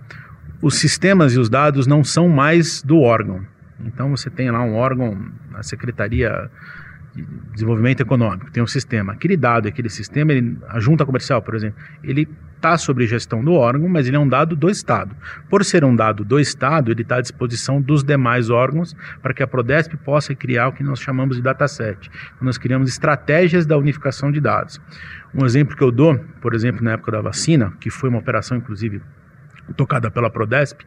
os 0.62 0.76
sistemas 0.76 1.34
e 1.34 1.40
os 1.40 1.50
dados 1.50 1.88
não 1.88 2.04
são 2.04 2.28
mais 2.28 2.82
do 2.82 3.00
órgão. 3.00 3.46
Então 3.86 4.10
você 4.10 4.30
tem 4.30 4.50
lá 4.52 4.62
um 4.64 4.76
órgão, 4.76 5.18
a 5.54 5.64
Secretaria 5.64 6.50
de 7.16 7.26
Desenvolvimento 7.54 8.02
Econômico, 8.02 8.52
tem 8.52 8.64
um 8.64 8.68
sistema. 8.68 9.14
Aquele 9.14 9.36
dado, 9.36 9.68
aquele 9.68 9.90
sistema, 9.90 10.32
ele, 10.32 10.58
a 10.68 10.80
junta 10.80 11.06
comercial, 11.06 11.42
por 11.42 11.56
exemplo, 11.56 11.78
ele 12.04 12.28
está 12.56 12.78
sob 12.78 13.06
gestão 13.08 13.44
do 13.44 13.54
órgão, 13.54 13.90
mas 13.90 14.08
ele 14.08 14.16
é 14.16 14.20
um 14.20 14.28
dado 14.28 14.56
do 14.56 14.70
Estado. 14.70 15.16
Por 15.50 15.66
ser 15.66 15.84
um 15.84 15.96
dado 15.96 16.24
do 16.24 16.40
Estado, 16.40 16.92
ele 16.92 17.02
está 17.02 17.18
à 17.18 17.22
disposição 17.22 17.82
dos 17.82 18.04
demais 18.04 18.50
órgãos 18.50 18.96
para 19.22 19.34
que 19.34 19.42
a 19.42 19.48
Prodesp 19.48 19.96
possa 19.98 20.36
criar 20.36 20.68
o 20.68 20.72
que 20.72 20.84
nós 20.84 21.00
chamamos 21.00 21.36
de 21.36 21.42
dataset. 21.42 22.10
Então, 22.36 22.46
nós 22.46 22.58
criamos 22.58 22.88
estratégias 22.88 23.66
da 23.66 23.78
unificação 23.78 24.32
de 24.32 24.40
dados. 24.40 24.80
Um 25.34 25.46
exemplo 25.46 25.76
que 25.76 25.84
eu 25.84 25.92
dou, 25.92 26.18
por 26.40 26.54
exemplo, 26.54 26.84
na 26.84 26.92
época 26.92 27.12
da 27.12 27.22
vacina, 27.22 27.74
que 27.80 27.90
foi 27.90 28.10
uma 28.10 28.20
operação, 28.20 28.58
inclusive, 28.58 29.02
tocada 29.76 30.12
pela 30.12 30.30
Prodesp, 30.30 30.82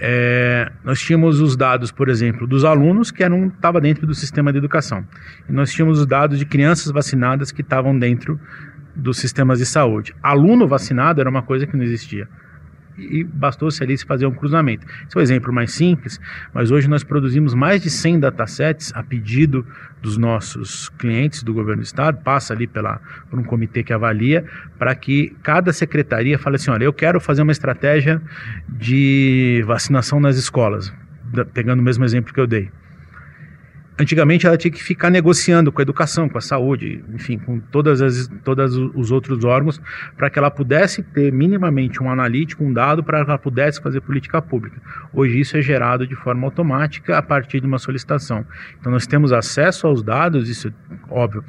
é, 0.00 0.70
nós 0.82 1.00
tínhamos 1.00 1.40
os 1.40 1.56
dados, 1.56 1.92
por 1.92 2.08
exemplo, 2.08 2.46
dos 2.46 2.64
alunos 2.64 3.10
que 3.10 3.22
eram 3.22 3.46
estava 3.46 3.80
dentro 3.80 4.06
do 4.06 4.14
sistema 4.14 4.52
de 4.52 4.58
educação. 4.58 5.04
E 5.48 5.52
nós 5.52 5.72
tínhamos 5.72 6.00
os 6.00 6.06
dados 6.06 6.38
de 6.38 6.44
crianças 6.44 6.90
vacinadas 6.90 7.52
que 7.52 7.62
estavam 7.62 7.96
dentro 7.98 8.38
dos 8.94 9.18
sistemas 9.18 9.58
de 9.58 9.66
saúde. 9.66 10.14
Aluno 10.22 10.66
vacinado 10.66 11.20
era 11.20 11.30
uma 11.30 11.42
coisa 11.42 11.66
que 11.66 11.76
não 11.76 11.84
existia. 11.84 12.28
E 12.96 13.24
bastou-se 13.24 13.82
ali 13.82 13.96
se 13.96 14.04
fazer 14.04 14.26
um 14.26 14.32
cruzamento. 14.32 14.86
Esse 14.86 15.16
é 15.16 15.18
um 15.18 15.22
exemplo 15.22 15.52
mais 15.52 15.72
simples, 15.72 16.20
mas 16.52 16.70
hoje 16.70 16.88
nós 16.88 17.02
produzimos 17.02 17.54
mais 17.54 17.82
de 17.82 17.90
100 17.90 18.20
datasets 18.20 18.92
a 18.94 19.02
pedido 19.02 19.66
dos 20.00 20.16
nossos 20.16 20.88
clientes 20.90 21.42
do 21.42 21.52
governo 21.52 21.82
do 21.82 21.84
estado, 21.84 22.22
passa 22.22 22.52
ali 22.52 22.66
pela, 22.66 23.00
por 23.30 23.38
um 23.38 23.42
comitê 23.42 23.82
que 23.82 23.92
avalia, 23.92 24.44
para 24.78 24.94
que 24.94 25.34
cada 25.42 25.72
secretaria 25.72 26.38
fale 26.38 26.56
assim: 26.56 26.70
olha, 26.70 26.84
eu 26.84 26.92
quero 26.92 27.20
fazer 27.20 27.42
uma 27.42 27.52
estratégia 27.52 28.20
de 28.68 29.64
vacinação 29.66 30.20
nas 30.20 30.36
escolas, 30.36 30.92
pegando 31.52 31.80
o 31.80 31.82
mesmo 31.82 32.04
exemplo 32.04 32.32
que 32.32 32.40
eu 32.40 32.46
dei. 32.46 32.70
Antigamente 33.96 34.44
ela 34.44 34.56
tinha 34.56 34.72
que 34.72 34.82
ficar 34.82 35.08
negociando 35.08 35.70
com 35.70 35.80
a 35.80 35.82
educação, 35.82 36.28
com 36.28 36.36
a 36.36 36.40
saúde, 36.40 37.04
enfim, 37.14 37.38
com 37.38 37.60
todas 37.60 38.02
as 38.02 38.28
todos 38.42 38.76
os 38.76 39.12
outros 39.12 39.44
órgãos, 39.44 39.80
para 40.16 40.28
que 40.28 40.36
ela 40.36 40.50
pudesse 40.50 41.00
ter 41.02 41.32
minimamente 41.32 42.02
um 42.02 42.10
analítico, 42.10 42.64
um 42.64 42.72
dado, 42.72 43.04
para 43.04 43.24
que 43.24 43.30
ela 43.30 43.38
pudesse 43.38 43.80
fazer 43.80 44.00
política 44.00 44.42
pública. 44.42 44.82
Hoje 45.12 45.38
isso 45.38 45.56
é 45.56 45.62
gerado 45.62 46.08
de 46.08 46.16
forma 46.16 46.44
automática 46.44 47.16
a 47.16 47.22
partir 47.22 47.60
de 47.60 47.66
uma 47.68 47.78
solicitação. 47.78 48.44
Então 48.80 48.90
nós 48.90 49.06
temos 49.06 49.32
acesso 49.32 49.86
aos 49.86 50.02
dados, 50.02 50.48
isso 50.48 50.68
é 50.68 50.72
óbvio, 51.08 51.44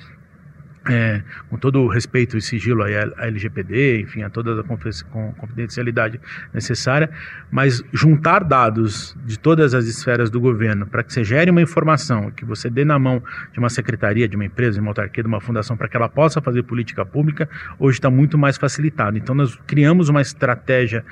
é, 0.87 1.21
com 1.49 1.57
todo 1.57 1.81
o 1.81 1.87
respeito 1.87 2.37
e 2.37 2.41
sigilo 2.41 2.83
à 2.83 2.89
LGPD, 3.25 4.01
enfim, 4.01 4.21
a 4.23 4.29
toda 4.29 4.61
a 4.61 4.63
confidencialidade 4.63 6.19
necessária, 6.53 7.09
mas 7.51 7.83
juntar 7.91 8.43
dados 8.43 9.15
de 9.25 9.37
todas 9.39 9.73
as 9.73 9.85
esferas 9.85 10.29
do 10.29 10.39
governo 10.39 10.85
para 10.85 11.03
que 11.03 11.11
você 11.11 11.23
gere 11.23 11.49
uma 11.49 11.61
informação, 11.61 12.29
que 12.31 12.45
você 12.45 12.69
dê 12.69 12.85
na 12.85 12.99
mão 12.99 13.21
de 13.51 13.59
uma 13.59 13.69
secretaria, 13.69 14.27
de 14.27 14.35
uma 14.35 14.45
empresa, 14.45 14.73
de 14.73 14.79
uma 14.79 14.91
autarquia, 14.91 15.23
de 15.23 15.27
uma 15.27 15.41
fundação, 15.41 15.75
para 15.75 15.87
que 15.87 15.97
ela 15.97 16.09
possa 16.09 16.41
fazer 16.41 16.63
política 16.63 17.05
pública, 17.05 17.49
hoje 17.79 17.97
está 17.97 18.09
muito 18.09 18.37
mais 18.37 18.57
facilitado. 18.57 19.17
Então, 19.17 19.33
nós 19.33 19.57
criamos 19.65 20.09
uma 20.09 20.21
estratégia 20.21 21.03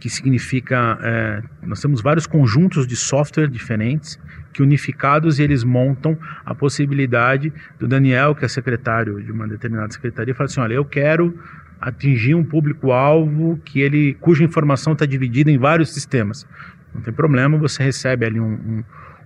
que 0.00 0.10
significa, 0.10 0.98
é, 1.00 1.42
nós 1.62 1.80
temos 1.80 2.02
vários 2.02 2.26
conjuntos 2.26 2.88
de 2.88 2.96
software 2.96 3.46
diferentes 3.46 4.18
que 4.52 4.62
unificados 4.62 5.38
eles 5.38 5.64
montam 5.64 6.18
a 6.44 6.54
possibilidade 6.54 7.52
do 7.78 7.88
Daniel, 7.88 8.34
que 8.34 8.44
é 8.44 8.48
secretário 8.48 9.22
de 9.22 9.32
uma 9.32 9.48
determinada 9.48 9.92
secretaria, 9.92 10.34
falar 10.34 10.46
assim, 10.46 10.60
olha, 10.60 10.74
eu 10.74 10.84
quero 10.84 11.38
atingir 11.80 12.34
um 12.34 12.44
público-alvo 12.44 13.60
que 13.64 13.80
ele, 13.80 14.14
cuja 14.20 14.44
informação 14.44 14.92
está 14.92 15.04
dividida 15.04 15.50
em 15.50 15.58
vários 15.58 15.92
sistemas. 15.92 16.46
Não 16.94 17.00
tem 17.00 17.12
problema, 17.12 17.58
você 17.58 17.82
recebe 17.82 18.24
ali 18.26 18.38
um, 18.38 18.84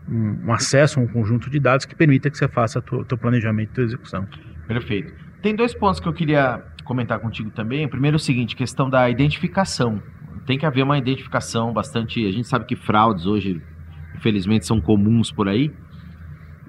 um, 0.08 0.38
um 0.46 0.52
acesso 0.52 1.00
a 1.00 1.02
um 1.02 1.06
conjunto 1.06 1.50
de 1.50 1.58
dados 1.58 1.84
que 1.84 1.94
permita 1.94 2.30
que 2.30 2.38
você 2.38 2.48
faça 2.48 2.78
o 2.78 3.04
teu 3.04 3.18
planejamento 3.18 3.80
e 3.80 3.84
execução. 3.84 4.26
Perfeito. 4.66 5.12
Tem 5.42 5.54
dois 5.54 5.74
pontos 5.74 6.00
que 6.00 6.08
eu 6.08 6.12
queria 6.12 6.62
comentar 6.82 7.18
contigo 7.18 7.50
também. 7.50 7.86
Primeiro 7.88 8.14
é 8.14 8.18
o 8.18 8.20
seguinte, 8.20 8.56
questão 8.56 8.88
da 8.88 9.10
identificação. 9.10 10.00
Tem 10.46 10.56
que 10.56 10.64
haver 10.64 10.82
uma 10.82 10.96
identificação 10.96 11.72
bastante... 11.72 12.26
A 12.26 12.30
gente 12.30 12.48
sabe 12.48 12.64
que 12.64 12.76
fraudes 12.76 13.26
hoje, 13.26 13.60
infelizmente, 14.16 14.66
são 14.66 14.80
comuns 14.80 15.30
por 15.30 15.48
aí 15.48 15.70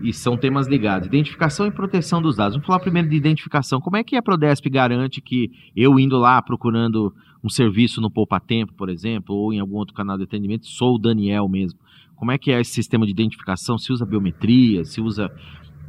e 0.01 0.13
são 0.13 0.37
temas 0.37 0.67
ligados. 0.67 1.07
Identificação 1.07 1.65
e 1.65 1.71
proteção 1.71 2.21
dos 2.21 2.35
dados. 2.35 2.53
Vamos 2.55 2.67
falar 2.67 2.79
primeiro 2.79 3.09
de 3.09 3.15
identificação. 3.15 3.79
Como 3.79 3.97
é 3.97 4.03
que 4.03 4.15
a 4.15 4.21
Prodesp 4.21 4.69
garante 4.69 5.21
que 5.21 5.51
eu 5.75 5.99
indo 5.99 6.17
lá 6.17 6.41
procurando 6.41 7.13
um 7.43 7.49
serviço 7.49 8.01
no 8.01 8.11
Poupa 8.11 8.39
Tempo, 8.39 8.73
por 8.73 8.89
exemplo, 8.89 9.35
ou 9.35 9.53
em 9.53 9.59
algum 9.59 9.75
outro 9.75 9.95
canal 9.95 10.17
de 10.17 10.23
atendimento, 10.23 10.67
sou 10.67 10.95
o 10.95 10.99
Daniel 10.99 11.47
mesmo? 11.47 11.79
Como 12.15 12.31
é 12.31 12.37
que 12.37 12.51
é 12.51 12.59
esse 12.59 12.71
sistema 12.71 13.05
de 13.05 13.11
identificação? 13.11 13.77
Se 13.77 13.91
usa 13.91 14.05
biometria? 14.05 14.83
Se 14.85 15.01
usa... 15.01 15.31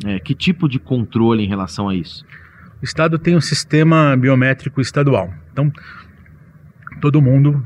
É, 0.07 0.21
que 0.21 0.33
tipo 0.33 0.69
de 0.69 0.79
controle 0.79 1.43
em 1.43 1.49
relação 1.49 1.89
a 1.89 1.95
isso? 1.95 2.25
O 2.81 2.85
Estado 2.85 3.19
tem 3.19 3.35
um 3.35 3.41
sistema 3.41 4.17
biométrico 4.17 4.81
estadual. 4.81 5.29
Então, 5.51 5.73
todo 7.01 7.21
mundo, 7.21 7.65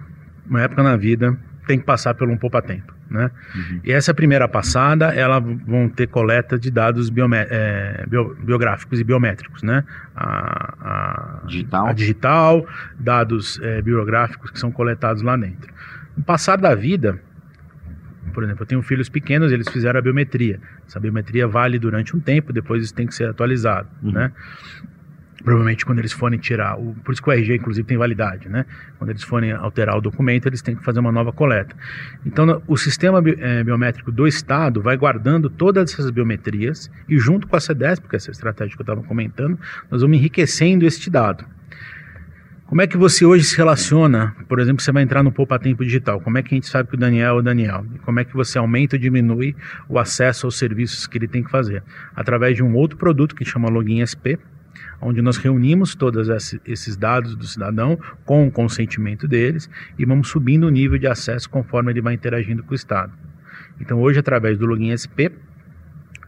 uma 0.49 0.63
época 0.63 0.83
na 0.83 0.97
vida, 0.97 1.39
tem 1.67 1.79
que 1.79 1.85
passar 1.85 2.15
pelo 2.15 2.33
um 2.33 2.39
poupa-tempo. 2.39 2.95
Né? 3.13 3.31
Uhum. 3.55 3.81
E 3.85 3.93
essa 3.93 4.15
primeira 4.15 4.49
passada, 4.49 5.15
ela 5.15 5.39
vão 5.39 5.87
ter 5.87 6.07
coleta 6.07 6.59
de 6.59 6.71
dados 6.71 7.13
é, 7.51 8.07
bio, 8.09 8.35
biográficos 8.43 8.99
e 8.99 9.05
biométricos, 9.05 9.63
né? 9.63 9.85
A, 10.17 11.43
a 11.43 11.47
digital. 11.47 11.87
a 11.87 11.93
digital, 11.93 12.67
dados 12.99 13.61
é, 13.63 13.83
biográficos 13.83 14.51
que 14.51 14.59
são 14.59 14.73
coletados 14.73 15.23
lá 15.23 15.37
dentro. 15.37 15.71
No 16.17 16.25
passar 16.25 16.57
da 16.57 16.75
vida, 16.75 17.21
por 18.33 18.45
exemplo, 18.45 18.63
eu 18.63 18.67
tenho 18.67 18.83
filhos 18.83 19.11
pequenos, 19.11 19.53
eles 19.53 19.69
fizeram 19.69 19.99
a 19.99 20.03
biometria. 20.03 20.59
Essa 20.87 20.99
biometria 20.99 21.47
vale 21.47 21.79
durante 21.79 22.17
um 22.17 22.21
tempo, 22.21 22.51
depois 22.51 22.83
isso 22.83 22.95
tem 22.95 23.07
que 23.07 23.15
ser 23.15 23.29
atualizado, 23.29 23.89
uhum. 24.03 24.13
né? 24.13 24.33
Provavelmente 25.43 25.85
quando 25.85 25.99
eles 25.99 26.13
forem 26.13 26.39
tirar, 26.39 26.79
o, 26.79 26.95
por 27.05 27.13
isso 27.13 27.23
que 27.23 27.29
o 27.29 27.33
RG 27.33 27.57
inclusive 27.57 27.87
tem 27.87 27.97
validade, 27.97 28.49
né? 28.49 28.65
Quando 28.99 29.11
eles 29.11 29.23
forem 29.23 29.53
alterar 29.53 29.97
o 29.97 30.01
documento, 30.01 30.47
eles 30.47 30.63
têm 30.63 30.77
que 30.77 30.85
fazer 30.85 31.01
uma 31.01 31.13
nova 31.13 31.33
coleta. 31.33 31.75
Então, 32.25 32.63
o 32.67 32.77
sistema 32.77 33.21
bi, 33.21 33.37
é, 33.39 33.63
biométrico 33.65 34.11
do 34.11 34.27
Estado 34.27 34.81
vai 34.81 34.97
guardando 34.97 35.51
todas 35.51 35.93
essas 35.93 36.11
biometrias 36.11 36.91
e 37.09 37.19
junto 37.19 37.47
com 37.47 37.57
a 37.57 37.61
CEDESP, 37.61 38.03
porque 38.03 38.17
essa 38.17 38.31
estratégia 38.31 38.77
que 38.77 38.81
eu 38.81 38.85
estava 38.85 39.03
comentando, 39.03 39.59
nós 39.91 40.03
vamos 40.03 40.17
enriquecendo 40.17 40.87
este 40.87 41.11
dado. 41.11 41.45
Como 42.73 42.81
é 42.81 42.87
que 42.87 42.97
você 42.97 43.23
hoje 43.23 43.45
se 43.45 43.55
relaciona? 43.55 44.35
Por 44.49 44.59
exemplo, 44.59 44.83
você 44.83 44.91
vai 44.91 45.03
entrar 45.03 45.23
no 45.23 45.31
Poupa 45.31 45.59
Tempo 45.59 45.85
Digital. 45.85 46.19
Como 46.23 46.39
é 46.39 46.43
que 46.43 46.55
a 46.55 46.57
gente 46.57 46.69
sabe 46.69 46.89
que 46.89 46.95
o 46.95 46.99
Daniel 46.99 47.37
é 47.37 47.39
o 47.39 47.43
Daniel? 47.43 47.85
Como 48.03 48.19
é 48.19 48.25
que 48.25 48.33
você 48.33 48.57
aumenta 48.57 48.97
ou 48.97 49.01
diminui 49.01 49.55
o 49.91 49.99
acesso 49.99 50.47
aos 50.47 50.57
serviços 50.57 51.07
que 51.07 51.19
ele 51.19 51.29
tem 51.29 51.45
que 51.45 51.51
fazer? 51.51 51.83
Através 52.17 52.57
de 52.57 52.63
um 52.63 52.75
outro 52.75 52.97
produto 52.97 53.35
que 53.35 53.45
chama 53.45 53.69
Login 53.69 54.01
SP, 54.01 54.41
onde 55.01 55.21
nós 55.23 55.37
reunimos 55.37 55.95
todos 55.95 56.29
esses 56.65 56.97
dados 56.97 57.35
do 57.35 57.47
cidadão 57.47 57.99
com 58.25 58.47
o 58.47 58.51
consentimento 58.51 59.27
deles 59.27 59.69
e 59.99 60.05
vamos 60.05 60.29
subindo 60.29 60.67
o 60.67 60.71
nível 60.71 60.99
de 60.99 61.07
acesso 61.07 61.49
conforme 61.49 61.93
ele 61.93 62.01
vai 62.01 62.15
interagindo 62.15 62.63
com 62.63 62.73
o 62.73 62.75
Estado. 62.75 63.13
Então 63.81 64.01
hoje 64.01 64.19
através 64.19 64.59
do 64.59 64.67
login 64.67 64.97
SP, 64.97 65.33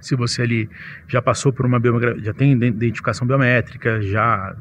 se 0.00 0.14
você 0.14 0.42
ali 0.42 0.68
já 1.08 1.22
passou 1.22 1.52
por 1.52 1.64
uma 1.64 1.80
já 2.18 2.34
tem 2.34 2.52
identificação 2.52 3.26
biométrica, 3.26 4.02
já 4.02 4.54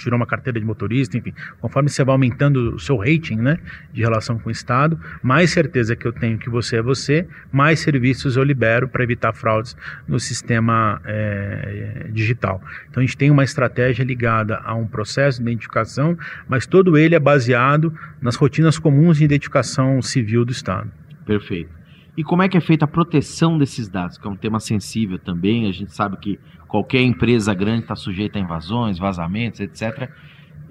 tirou 0.00 0.16
uma 0.16 0.26
carteira 0.26 0.58
de 0.58 0.66
motorista, 0.66 1.16
enfim, 1.16 1.32
conforme 1.60 1.88
você 1.88 2.02
vai 2.04 2.12
aumentando 2.12 2.74
o 2.74 2.78
seu 2.78 2.96
rating, 2.96 3.36
né, 3.36 3.58
de 3.92 4.00
relação 4.00 4.38
com 4.38 4.48
o 4.48 4.52
Estado, 4.52 4.98
mais 5.22 5.50
certeza 5.50 5.94
que 5.94 6.06
eu 6.06 6.12
tenho 6.12 6.38
que 6.38 6.50
você 6.50 6.76
é 6.76 6.82
você, 6.82 7.26
mais 7.52 7.80
serviços 7.80 8.36
eu 8.36 8.42
libero 8.42 8.88
para 8.88 9.02
evitar 9.02 9.32
fraudes 9.32 9.76
no 10.06 10.18
sistema 10.18 11.00
é, 11.04 12.06
digital. 12.10 12.62
Então 12.88 13.02
a 13.02 13.06
gente 13.06 13.16
tem 13.16 13.30
uma 13.30 13.44
estratégia 13.44 14.04
ligada 14.04 14.60
a 14.64 14.74
um 14.74 14.86
processo 14.86 15.42
de 15.42 15.50
identificação, 15.50 16.16
mas 16.48 16.66
todo 16.66 16.96
ele 16.96 17.14
é 17.14 17.20
baseado 17.20 17.94
nas 18.20 18.36
rotinas 18.36 18.78
comuns 18.78 19.18
de 19.18 19.24
identificação 19.24 20.00
civil 20.02 20.44
do 20.44 20.52
Estado. 20.52 20.90
Perfeito. 21.24 21.79
E 22.16 22.24
como 22.24 22.42
é 22.42 22.48
que 22.48 22.56
é 22.56 22.60
feita 22.60 22.84
a 22.84 22.88
proteção 22.88 23.56
desses 23.56 23.88
dados, 23.88 24.18
que 24.18 24.26
é 24.26 24.30
um 24.30 24.36
tema 24.36 24.60
sensível 24.60 25.18
também. 25.18 25.68
A 25.68 25.72
gente 25.72 25.94
sabe 25.94 26.16
que 26.16 26.38
qualquer 26.66 27.02
empresa 27.02 27.54
grande 27.54 27.82
está 27.82 27.96
sujeita 27.96 28.38
a 28.38 28.42
invasões, 28.42 28.98
vazamentos, 28.98 29.60
etc. 29.60 30.10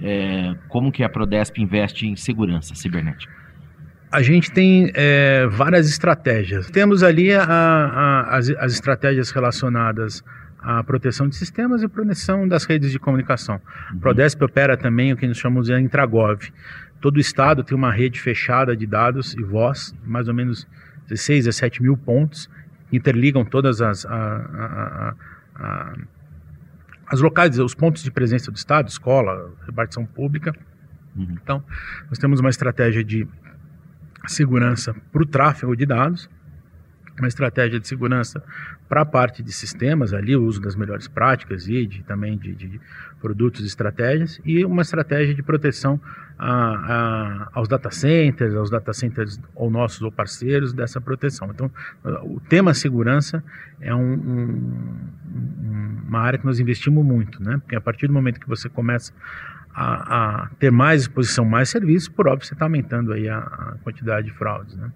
É, 0.02 0.56
como 0.68 0.92
que 0.92 1.04
a 1.04 1.10
Prodesp 1.10 1.58
investe 1.58 2.08
em 2.08 2.16
segurança 2.16 2.76
cibernética? 2.76 3.40
A 4.12 4.22
gente 4.22 4.52
tem 4.52 4.92
é, 4.96 5.46
várias 5.48 5.88
estratégias. 5.88 6.70
Temos 6.72 7.04
ali 7.04 7.32
a, 7.32 7.44
a, 7.44 8.38
as, 8.38 8.50
as 8.50 8.74
estratégias 8.74 9.30
relacionadas 9.30 10.24
à 10.60 10.84
proteção 10.84 11.30
de 11.30 11.36
sistemas 11.36 11.84
e 11.84 11.88
proteção 11.88 12.48
das 12.48 12.66
redes 12.66 12.92
de 12.92 12.98
comunicação. 12.98 13.62
Uhum. 13.92 14.00
Prodesp 14.00 14.42
opera 14.44 14.76
também 14.76 15.14
o 15.14 15.18
que 15.18 15.28
nós 15.28 15.38
chamamos 15.38 15.68
de 15.68 15.80
Intragov. 15.80 16.42
Todo 17.00 17.18
o 17.18 17.20
estado 17.20 17.64
tem 17.64 17.78
uma 17.78 17.92
rede 17.92 18.20
fechada 18.20 18.76
de 18.76 18.86
dados 18.86 19.34
e 19.36 19.44
voz, 19.44 19.96
mais 20.06 20.28
ou 20.28 20.34
menos 20.34 20.68
16, 21.10 21.46
17 21.46 21.82
mil 21.82 21.98
pontos, 21.98 22.50
interligam 22.92 23.44
todas 23.44 23.82
as, 23.82 24.06
a, 24.06 24.12
a, 24.16 25.16
a, 25.56 25.96
as 27.08 27.22
locais, 27.22 27.58
os 27.60 27.76
pontos 27.76 28.04
de 28.04 28.12
presença 28.12 28.52
do 28.52 28.56
Estado, 28.56 28.88
escola, 28.88 29.54
repartição 29.66 30.06
pública. 30.06 30.54
Uhum. 31.16 31.38
Então, 31.42 31.64
nós 32.08 32.18
temos 32.18 32.40
uma 32.40 32.50
estratégia 32.50 33.04
de 33.04 33.28
segurança 34.28 34.96
para 35.12 35.24
o 35.24 35.26
tráfego 35.26 35.76
de 35.76 35.86
dados, 35.86 36.30
uma 37.22 37.28
estratégia 37.28 37.80
de 37.80 37.88
segurança 37.88 38.44
para 38.88 39.02
a 39.02 39.06
parte 39.06 39.44
de 39.44 39.52
sistemas, 39.52 40.14
ali 40.14 40.36
o 40.36 40.44
uso 40.44 40.62
das 40.62 40.76
melhores 40.76 41.08
práticas 41.08 41.68
e 41.68 41.86
de, 41.86 42.04
também 42.04 42.38
de, 42.38 42.54
de 42.54 42.82
produtos 43.20 43.64
e 43.64 43.68
estratégias, 43.68 44.40
e 44.46 44.64
uma 44.66 44.82
estratégia 44.82 45.34
de 45.36 45.44
proteção 45.44 46.00
a, 46.38 46.52
a, 46.52 47.50
aos 47.54 47.68
data 47.68 47.92
centers, 47.92 48.56
aos 48.56 48.70
data 48.70 48.94
centers 48.94 49.40
ou 49.54 49.70
nossos 49.70 50.02
ou 50.02 50.12
parceiros 50.12 50.72
dessa 50.72 51.02
proteção. 51.02 51.50
Então, 51.52 51.70
o 52.24 52.40
tema 52.40 52.74
segurança 52.74 53.44
é 53.82 53.94
um, 53.94 54.14
um, 54.14 56.02
uma 56.08 56.20
área 56.20 56.40
que 56.40 56.46
nós 56.46 56.60
investimos 56.60 57.06
muito, 57.06 57.44
né? 57.44 57.58
porque 57.58 57.76
a 57.76 57.82
partir 57.82 58.08
do 58.08 58.14
momento 58.14 58.40
que 58.40 58.48
você 58.48 58.70
começa 58.70 59.14
a, 59.74 60.44
a 60.44 60.48
ter 60.60 60.72
mais 60.72 61.02
exposição, 61.02 61.44
mais 61.44 61.70
serviços, 61.70 62.08
por 62.08 62.28
óbvio, 62.28 62.48
você 62.48 62.54
está 62.54 62.66
aumentando 62.66 63.12
aí 63.12 63.28
a, 63.28 63.40
a 63.40 63.76
quantidade 63.84 64.28
de 64.28 64.34
fraudes. 64.34 64.76
Né? 64.78 64.90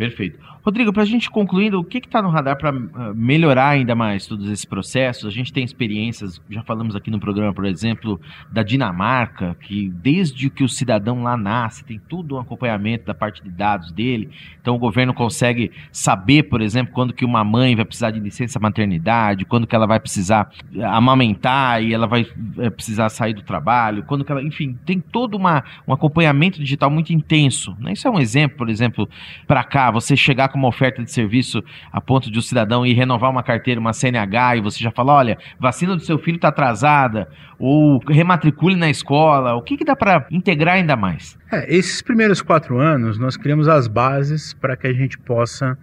Perfeito. 0.00 0.38
Rodrigo, 0.64 0.94
para 0.94 1.02
a 1.02 1.06
gente 1.06 1.30
concluindo, 1.30 1.78
o 1.78 1.84
que 1.84 1.98
está 1.98 2.22
no 2.22 2.30
radar 2.30 2.56
para 2.56 2.70
ah, 2.70 3.12
melhorar 3.14 3.68
ainda 3.68 3.94
mais 3.94 4.26
todos 4.26 4.48
esses 4.48 4.64
processos? 4.64 5.26
A 5.26 5.30
gente 5.30 5.52
tem 5.52 5.62
experiências, 5.62 6.40
já 6.48 6.62
falamos 6.62 6.96
aqui 6.96 7.10
no 7.10 7.20
programa, 7.20 7.52
por 7.52 7.66
exemplo, 7.66 8.18
da 8.50 8.62
Dinamarca, 8.62 9.54
que 9.60 9.90
desde 9.90 10.48
que 10.48 10.64
o 10.64 10.68
cidadão 10.70 11.22
lá 11.22 11.36
nasce, 11.36 11.84
tem 11.84 12.00
tudo 12.08 12.36
um 12.36 12.38
acompanhamento 12.38 13.04
da 13.04 13.12
parte 13.12 13.42
de 13.42 13.50
dados 13.50 13.92
dele. 13.92 14.30
Então 14.58 14.74
o 14.74 14.78
governo 14.78 15.12
consegue 15.12 15.70
saber, 15.92 16.44
por 16.44 16.62
exemplo, 16.62 16.94
quando 16.94 17.12
que 17.12 17.24
uma 17.24 17.44
mãe 17.44 17.76
vai 17.76 17.84
precisar 17.84 18.10
de 18.10 18.20
licença 18.20 18.58
maternidade, 18.58 19.44
quando 19.44 19.66
que 19.66 19.76
ela 19.76 19.86
vai 19.86 20.00
precisar 20.00 20.50
amamentar 20.82 21.82
e 21.82 21.92
ela 21.92 22.06
vai 22.06 22.26
é, 22.56 22.70
precisar 22.70 23.10
sair 23.10 23.34
do 23.34 23.42
trabalho, 23.42 24.02
quando 24.04 24.24
que 24.24 24.32
ela, 24.32 24.42
enfim, 24.42 24.78
tem 24.86 24.98
todo 24.98 25.34
uma, 25.34 25.62
um 25.86 25.92
acompanhamento 25.92 26.58
digital 26.58 26.90
muito 26.90 27.12
intenso. 27.12 27.76
Né? 27.78 27.92
Isso 27.92 28.08
é 28.08 28.10
um 28.10 28.18
exemplo, 28.18 28.56
por 28.56 28.70
exemplo, 28.70 29.06
para 29.46 29.62
cá 29.62 29.89
você 29.90 30.16
chegar 30.16 30.48
com 30.48 30.58
uma 30.58 30.68
oferta 30.68 31.02
de 31.02 31.10
serviço 31.10 31.62
a 31.92 32.00
ponto 32.00 32.30
de 32.30 32.38
o 32.38 32.40
um 32.40 32.42
cidadão 32.42 32.86
ir 32.86 32.94
renovar 32.94 33.30
uma 33.30 33.42
carteira, 33.42 33.80
uma 33.80 33.92
CNH, 33.92 34.56
e 34.56 34.60
você 34.60 34.82
já 34.82 34.90
fala, 34.90 35.14
olha, 35.14 35.38
vacina 35.58 35.94
do 35.96 36.02
seu 36.02 36.18
filho 36.18 36.36
está 36.36 36.48
atrasada, 36.48 37.28
ou 37.58 37.98
rematricule 38.08 38.76
na 38.76 38.88
escola, 38.88 39.54
o 39.54 39.62
que, 39.62 39.76
que 39.76 39.84
dá 39.84 39.94
para 39.94 40.26
integrar 40.30 40.76
ainda 40.76 40.96
mais? 40.96 41.38
É, 41.52 41.74
esses 41.74 42.00
primeiros 42.00 42.40
quatro 42.40 42.78
anos, 42.78 43.18
nós 43.18 43.36
criamos 43.36 43.68
as 43.68 43.86
bases 43.86 44.54
para 44.54 44.76
que 44.76 44.86
a 44.86 44.92
gente 44.92 45.18
possa 45.18 45.76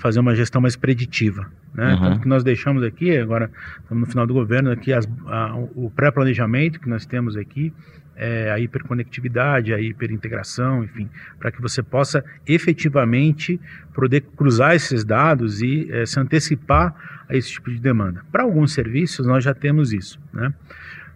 fazer 0.00 0.18
uma 0.18 0.34
gestão 0.34 0.60
mais 0.60 0.76
preditiva. 0.76 1.46
Né? 1.74 1.94
Uhum. 1.94 2.00
Tanto 2.00 2.20
que 2.20 2.28
nós 2.28 2.42
deixamos 2.42 2.82
aqui, 2.82 3.16
agora 3.16 3.50
estamos 3.82 4.00
no 4.00 4.06
final 4.06 4.26
do 4.26 4.34
governo, 4.34 4.70
aqui 4.70 4.92
as, 4.92 5.08
a, 5.26 5.54
o 5.74 5.90
pré-planejamento 5.94 6.80
que 6.80 6.88
nós 6.88 7.06
temos 7.06 7.36
aqui, 7.36 7.72
é, 8.20 8.50
a 8.52 8.60
hiperconectividade, 8.60 9.72
a 9.72 9.80
hiperintegração, 9.80 10.84
enfim, 10.84 11.08
para 11.38 11.50
que 11.50 11.58
você 11.58 11.82
possa 11.82 12.22
efetivamente 12.46 13.58
poder 13.94 14.20
cruzar 14.36 14.74
esses 14.74 15.02
dados 15.02 15.62
e 15.62 15.88
é, 15.90 16.04
se 16.04 16.20
antecipar 16.20 16.94
a 17.26 17.34
esse 17.34 17.52
tipo 17.52 17.70
de 17.70 17.80
demanda. 17.80 18.22
Para 18.30 18.42
alguns 18.42 18.74
serviços 18.74 19.26
nós 19.26 19.42
já 19.42 19.54
temos 19.54 19.94
isso, 19.94 20.20
né? 20.34 20.52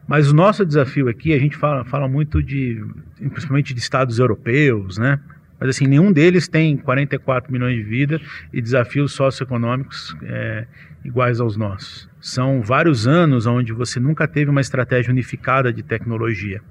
Mas 0.08 0.30
o 0.30 0.34
nosso 0.34 0.64
desafio 0.64 1.08
aqui, 1.08 1.34
a 1.34 1.38
gente 1.38 1.56
fala, 1.56 1.84
fala 1.84 2.08
muito 2.08 2.42
de, 2.42 2.82
principalmente 3.16 3.74
de 3.74 3.80
estados 3.80 4.18
europeus, 4.18 4.96
né? 4.96 5.20
Mas 5.60 5.70
assim, 5.70 5.86
nenhum 5.86 6.10
deles 6.10 6.48
tem 6.48 6.76
44 6.76 7.52
milhões 7.52 7.76
de 7.76 7.82
vidas 7.82 8.20
e 8.52 8.60
desafios 8.62 9.12
socioeconômicos 9.12 10.16
é, 10.22 10.66
iguais 11.04 11.38
aos 11.38 11.56
nossos. 11.56 12.08
São 12.18 12.62
vários 12.62 13.06
anos 13.06 13.46
onde 13.46 13.72
você 13.74 14.00
nunca 14.00 14.26
teve 14.26 14.50
uma 14.50 14.60
estratégia 14.60 15.10
unificada 15.10 15.72
de 15.72 15.82
tecnologia. 15.82 16.62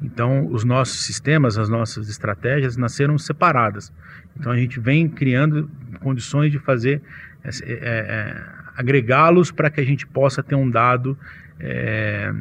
Então, 0.00 0.46
os 0.46 0.64
nossos 0.64 1.04
sistemas, 1.04 1.58
as 1.58 1.68
nossas 1.68 2.08
estratégias 2.08 2.76
nasceram 2.76 3.18
separadas. 3.18 3.92
Então, 4.38 4.52
a 4.52 4.56
gente 4.56 4.78
vem 4.78 5.08
criando 5.08 5.68
condições 6.00 6.52
de 6.52 6.58
fazer, 6.58 7.02
é, 7.44 7.50
é, 7.64 8.44
agregá-los 8.76 9.50
para 9.50 9.70
que 9.70 9.80
a 9.80 9.84
gente 9.84 10.06
possa 10.06 10.42
ter 10.42 10.54
um 10.54 10.70
dado 10.70 11.18
é, 11.58 12.32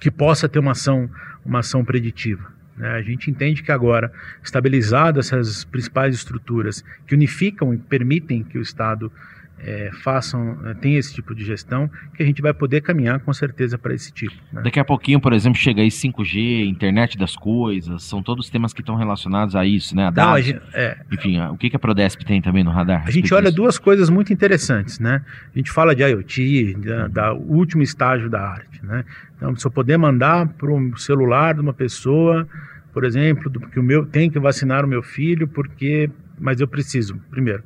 que 0.00 0.10
possa 0.10 0.48
ter 0.48 0.58
uma 0.58 0.72
ação, 0.72 1.10
uma 1.44 1.58
ação 1.58 1.84
preditiva. 1.84 2.50
Né? 2.76 2.88
A 2.88 3.02
gente 3.02 3.30
entende 3.30 3.62
que 3.62 3.70
agora, 3.72 4.12
estabilizadas 4.42 5.32
essas 5.32 5.64
principais 5.64 6.14
estruturas 6.14 6.82
que 7.06 7.14
unificam 7.14 7.74
e 7.74 7.78
permitem 7.78 8.42
que 8.42 8.58
o 8.58 8.62
Estado 8.62 9.12
é, 9.58 9.90
façam, 10.02 10.58
é, 10.66 10.74
tenha 10.74 10.98
esse 10.98 11.14
tipo 11.14 11.34
de 11.34 11.44
gestão, 11.44 11.90
que 12.14 12.22
a 12.22 12.26
gente 12.26 12.42
vai 12.42 12.52
poder 12.52 12.82
caminhar 12.82 13.20
com 13.20 13.32
certeza 13.32 13.78
para 13.78 13.94
esse 13.94 14.12
tipo. 14.12 14.34
Né? 14.52 14.62
Daqui 14.62 14.78
a 14.78 14.84
pouquinho, 14.84 15.20
por 15.20 15.32
exemplo, 15.32 15.58
chega 15.58 15.82
aí 15.82 15.88
5G, 15.88 16.66
internet 16.68 17.16
das 17.16 17.34
coisas, 17.34 18.02
são 18.02 18.22
todos 18.22 18.50
temas 18.50 18.72
que 18.72 18.80
estão 18.80 18.96
relacionados 18.96 19.56
a 19.56 19.64
isso, 19.64 19.96
né? 19.96 20.06
A 20.06 20.10
Não, 20.10 20.34
a 20.34 20.40
gente, 20.40 20.60
é, 20.74 20.98
Enfim, 21.10 21.40
o 21.40 21.56
que, 21.56 21.70
que 21.70 21.76
a 21.76 21.78
Prodesp 21.78 22.24
tem 22.24 22.40
também 22.42 22.62
no 22.62 22.70
radar? 22.70 23.04
A 23.06 23.10
gente 23.10 23.32
olha 23.32 23.44
disso? 23.44 23.56
duas 23.56 23.78
coisas 23.78 24.10
muito 24.10 24.32
interessantes, 24.32 24.98
né? 24.98 25.22
A 25.54 25.58
gente 25.58 25.70
fala 25.70 25.94
de 25.94 26.02
IoT, 26.02 26.74
da, 26.74 27.08
da 27.08 27.32
último 27.32 27.82
estágio 27.82 28.28
da 28.28 28.40
arte, 28.40 28.84
né? 28.84 29.04
Então, 29.36 29.54
se 29.56 29.66
eu 29.66 29.70
poder 29.70 29.96
mandar 29.96 30.46
para 30.48 30.70
um 30.70 30.96
celular 30.96 31.54
de 31.54 31.60
uma 31.60 31.74
pessoa, 31.74 32.46
por 32.92 33.04
exemplo, 33.04 33.50
do, 33.50 33.60
que 33.60 33.78
o 33.78 33.82
meu 33.82 34.06
tem 34.06 34.30
que 34.30 34.38
vacinar 34.38 34.84
o 34.84 34.88
meu 34.88 35.02
filho, 35.02 35.46
porque, 35.48 36.10
mas 36.38 36.60
eu 36.60 36.68
preciso, 36.68 37.16
primeiro, 37.30 37.62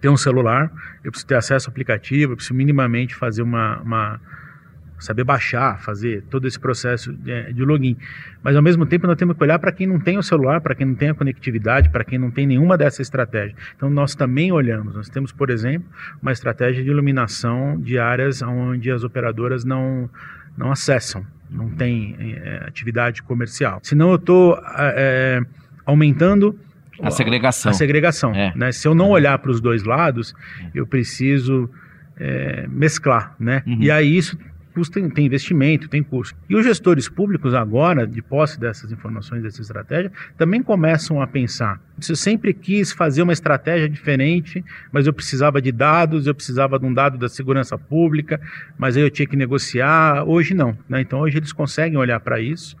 ter 0.00 0.08
um 0.08 0.16
celular, 0.16 0.70
eu 1.04 1.10
preciso 1.10 1.26
ter 1.26 1.36
acesso 1.36 1.68
ao 1.68 1.72
aplicativo, 1.72 2.32
eu 2.32 2.36
preciso 2.36 2.54
minimamente 2.54 3.14
fazer 3.14 3.42
uma, 3.42 3.78
uma 3.80 4.20
saber 4.98 5.24
baixar, 5.24 5.80
fazer 5.80 6.22
todo 6.30 6.46
esse 6.46 6.58
processo 6.58 7.12
de, 7.12 7.52
de, 7.52 7.64
login. 7.64 7.96
Mas 8.42 8.56
ao 8.56 8.62
mesmo 8.62 8.86
tempo 8.86 9.06
nós 9.06 9.16
temos 9.16 9.36
que 9.36 9.42
olhar 9.42 9.58
para 9.58 9.72
quem 9.72 9.86
não 9.86 9.98
tem 9.98 10.18
o 10.18 10.22
celular, 10.22 10.60
para 10.60 10.74
quem 10.74 10.86
não 10.86 10.94
tem 10.94 11.10
a 11.10 11.14
conectividade, 11.14 11.90
para 11.90 12.04
quem 12.04 12.18
não 12.18 12.30
tem 12.30 12.46
nenhuma 12.46 12.76
dessas 12.76 13.00
estratégias. 13.00 13.58
Então 13.76 13.90
nós 13.90 14.14
também 14.14 14.52
olhamos. 14.52 14.94
Nós 14.94 15.08
temos, 15.08 15.32
por 15.32 15.50
exemplo, 15.50 15.88
uma 16.20 16.32
estratégia 16.32 16.82
de 16.82 16.90
iluminação 16.90 17.78
de 17.80 17.98
áreas 17.98 18.42
onde 18.42 18.90
as 18.90 19.04
operadoras 19.04 19.64
não 19.64 20.08
não 20.56 20.72
acessam, 20.72 21.26
não 21.50 21.68
tem 21.68 22.16
é, 22.18 22.64
atividade 22.66 23.22
comercial. 23.22 23.78
Senão 23.82 24.08
eu 24.08 24.16
estou 24.16 24.58
é, 24.78 25.42
aumentando 25.84 26.58
a 27.00 27.10
segregação. 27.10 27.70
A 27.70 27.74
segregação. 27.74 28.34
É. 28.34 28.52
Né? 28.54 28.72
Se 28.72 28.86
eu 28.86 28.94
não 28.94 29.10
olhar 29.10 29.38
para 29.38 29.50
os 29.50 29.60
dois 29.60 29.84
lados, 29.84 30.34
eu 30.74 30.86
preciso 30.86 31.70
é, 32.18 32.66
mesclar. 32.68 33.34
Né? 33.38 33.62
Uhum. 33.66 33.78
E 33.80 33.90
aí 33.90 34.16
isso 34.16 34.38
custa, 34.76 35.00
tem 35.08 35.24
investimento, 35.24 35.88
tem 35.88 36.02
custo. 36.02 36.38
E 36.50 36.54
os 36.54 36.62
gestores 36.62 37.08
públicos 37.08 37.54
agora, 37.54 38.06
de 38.06 38.20
posse 38.20 38.60
dessas 38.60 38.92
informações, 38.92 39.42
dessa 39.42 39.62
estratégia, 39.62 40.12
também 40.36 40.62
começam 40.62 41.22
a 41.22 41.26
pensar. 41.26 41.80
Eu 42.06 42.14
sempre 42.14 42.52
quis 42.52 42.92
fazer 42.92 43.22
uma 43.22 43.32
estratégia 43.32 43.88
diferente, 43.88 44.62
mas 44.92 45.06
eu 45.06 45.14
precisava 45.14 45.62
de 45.62 45.72
dados, 45.72 46.26
eu 46.26 46.34
precisava 46.34 46.78
de 46.78 46.84
um 46.84 46.92
dado 46.92 47.16
da 47.16 47.26
segurança 47.26 47.78
pública, 47.78 48.38
mas 48.76 48.98
aí 48.98 49.02
eu 49.02 49.10
tinha 49.10 49.26
que 49.26 49.34
negociar. 49.34 50.24
Hoje 50.28 50.52
não. 50.52 50.76
Né? 50.86 51.00
Então 51.00 51.20
hoje 51.20 51.38
eles 51.38 51.52
conseguem 51.54 51.96
olhar 51.96 52.20
para 52.20 52.38
isso 52.38 52.76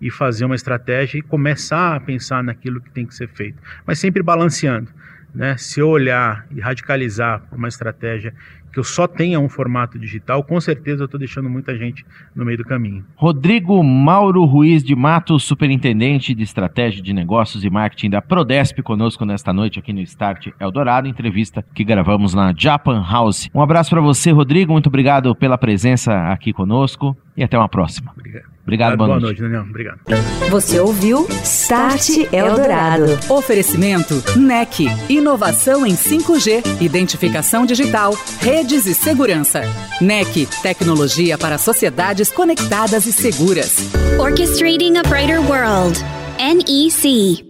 e 0.00 0.10
fazer 0.10 0.44
uma 0.44 0.54
estratégia 0.54 1.18
e 1.18 1.22
começar 1.22 1.96
a 1.96 2.00
pensar 2.00 2.42
naquilo 2.42 2.80
que 2.80 2.90
tem 2.90 3.06
que 3.06 3.14
ser 3.14 3.28
feito, 3.28 3.62
mas 3.86 3.98
sempre 3.98 4.22
balanceando. 4.22 4.90
Né? 5.34 5.56
Se 5.56 5.80
eu 5.80 5.88
olhar 5.88 6.46
e 6.50 6.60
radicalizar 6.60 7.42
uma 7.52 7.68
estratégia 7.68 8.34
que 8.76 8.80
eu 8.80 8.84
só 8.84 9.08
tenha 9.08 9.40
um 9.40 9.48
formato 9.48 9.98
digital, 9.98 10.44
com 10.44 10.60
certeza 10.60 11.00
eu 11.00 11.06
estou 11.06 11.18
deixando 11.18 11.48
muita 11.48 11.74
gente 11.78 12.04
no 12.34 12.44
meio 12.44 12.58
do 12.58 12.64
caminho. 12.64 13.02
Rodrigo 13.16 13.82
Mauro 13.82 14.44
Ruiz 14.44 14.84
de 14.84 14.94
Matos, 14.94 15.44
superintendente 15.44 16.34
de 16.34 16.42
estratégia 16.42 17.02
de 17.02 17.14
negócios 17.14 17.64
e 17.64 17.70
marketing 17.70 18.10
da 18.10 18.20
Prodesp, 18.20 18.82
conosco 18.82 19.24
nesta 19.24 19.50
noite 19.50 19.78
aqui 19.78 19.94
no 19.94 20.00
Start 20.02 20.48
Eldorado, 20.60 21.08
entrevista 21.08 21.64
que 21.74 21.84
gravamos 21.84 22.34
na 22.34 22.52
Japan 22.54 23.02
House. 23.02 23.48
Um 23.54 23.62
abraço 23.62 23.88
para 23.88 24.02
você, 24.02 24.30
Rodrigo, 24.30 24.74
muito 24.74 24.88
obrigado 24.88 25.34
pela 25.34 25.56
presença 25.56 26.30
aqui 26.30 26.52
conosco 26.52 27.16
e 27.34 27.42
até 27.42 27.56
uma 27.56 27.70
próxima. 27.70 28.12
Obrigado. 28.14 28.56
Obrigado, 28.66 28.96
boa, 28.96 29.06
boa 29.06 29.20
noite. 29.20 29.40
noite, 29.40 29.52
Daniel. 29.52 29.70
Obrigado. 29.70 30.00
Você 30.50 30.80
ouviu 30.80 31.24
Start 31.44 32.08
Eldorado. 32.32 33.04
Oferecimento 33.28 34.14
NEC. 34.36 34.86
Inovação 35.08 35.86
em 35.86 35.94
5G, 35.94 36.82
identificação 36.82 37.64
digital, 37.64 38.12
redes 38.66 38.84
e 38.86 38.94
segurança. 38.94 39.62
NEC. 40.00 40.46
Tecnologia 40.60 41.38
para 41.38 41.56
sociedades 41.56 42.32
conectadas 42.32 43.06
e 43.06 43.12
seguras. 43.12 43.76
Orchestrating 44.18 44.96
a 44.96 45.02
Brighter 45.04 45.40
World. 45.40 45.96
NEC. 46.36 47.45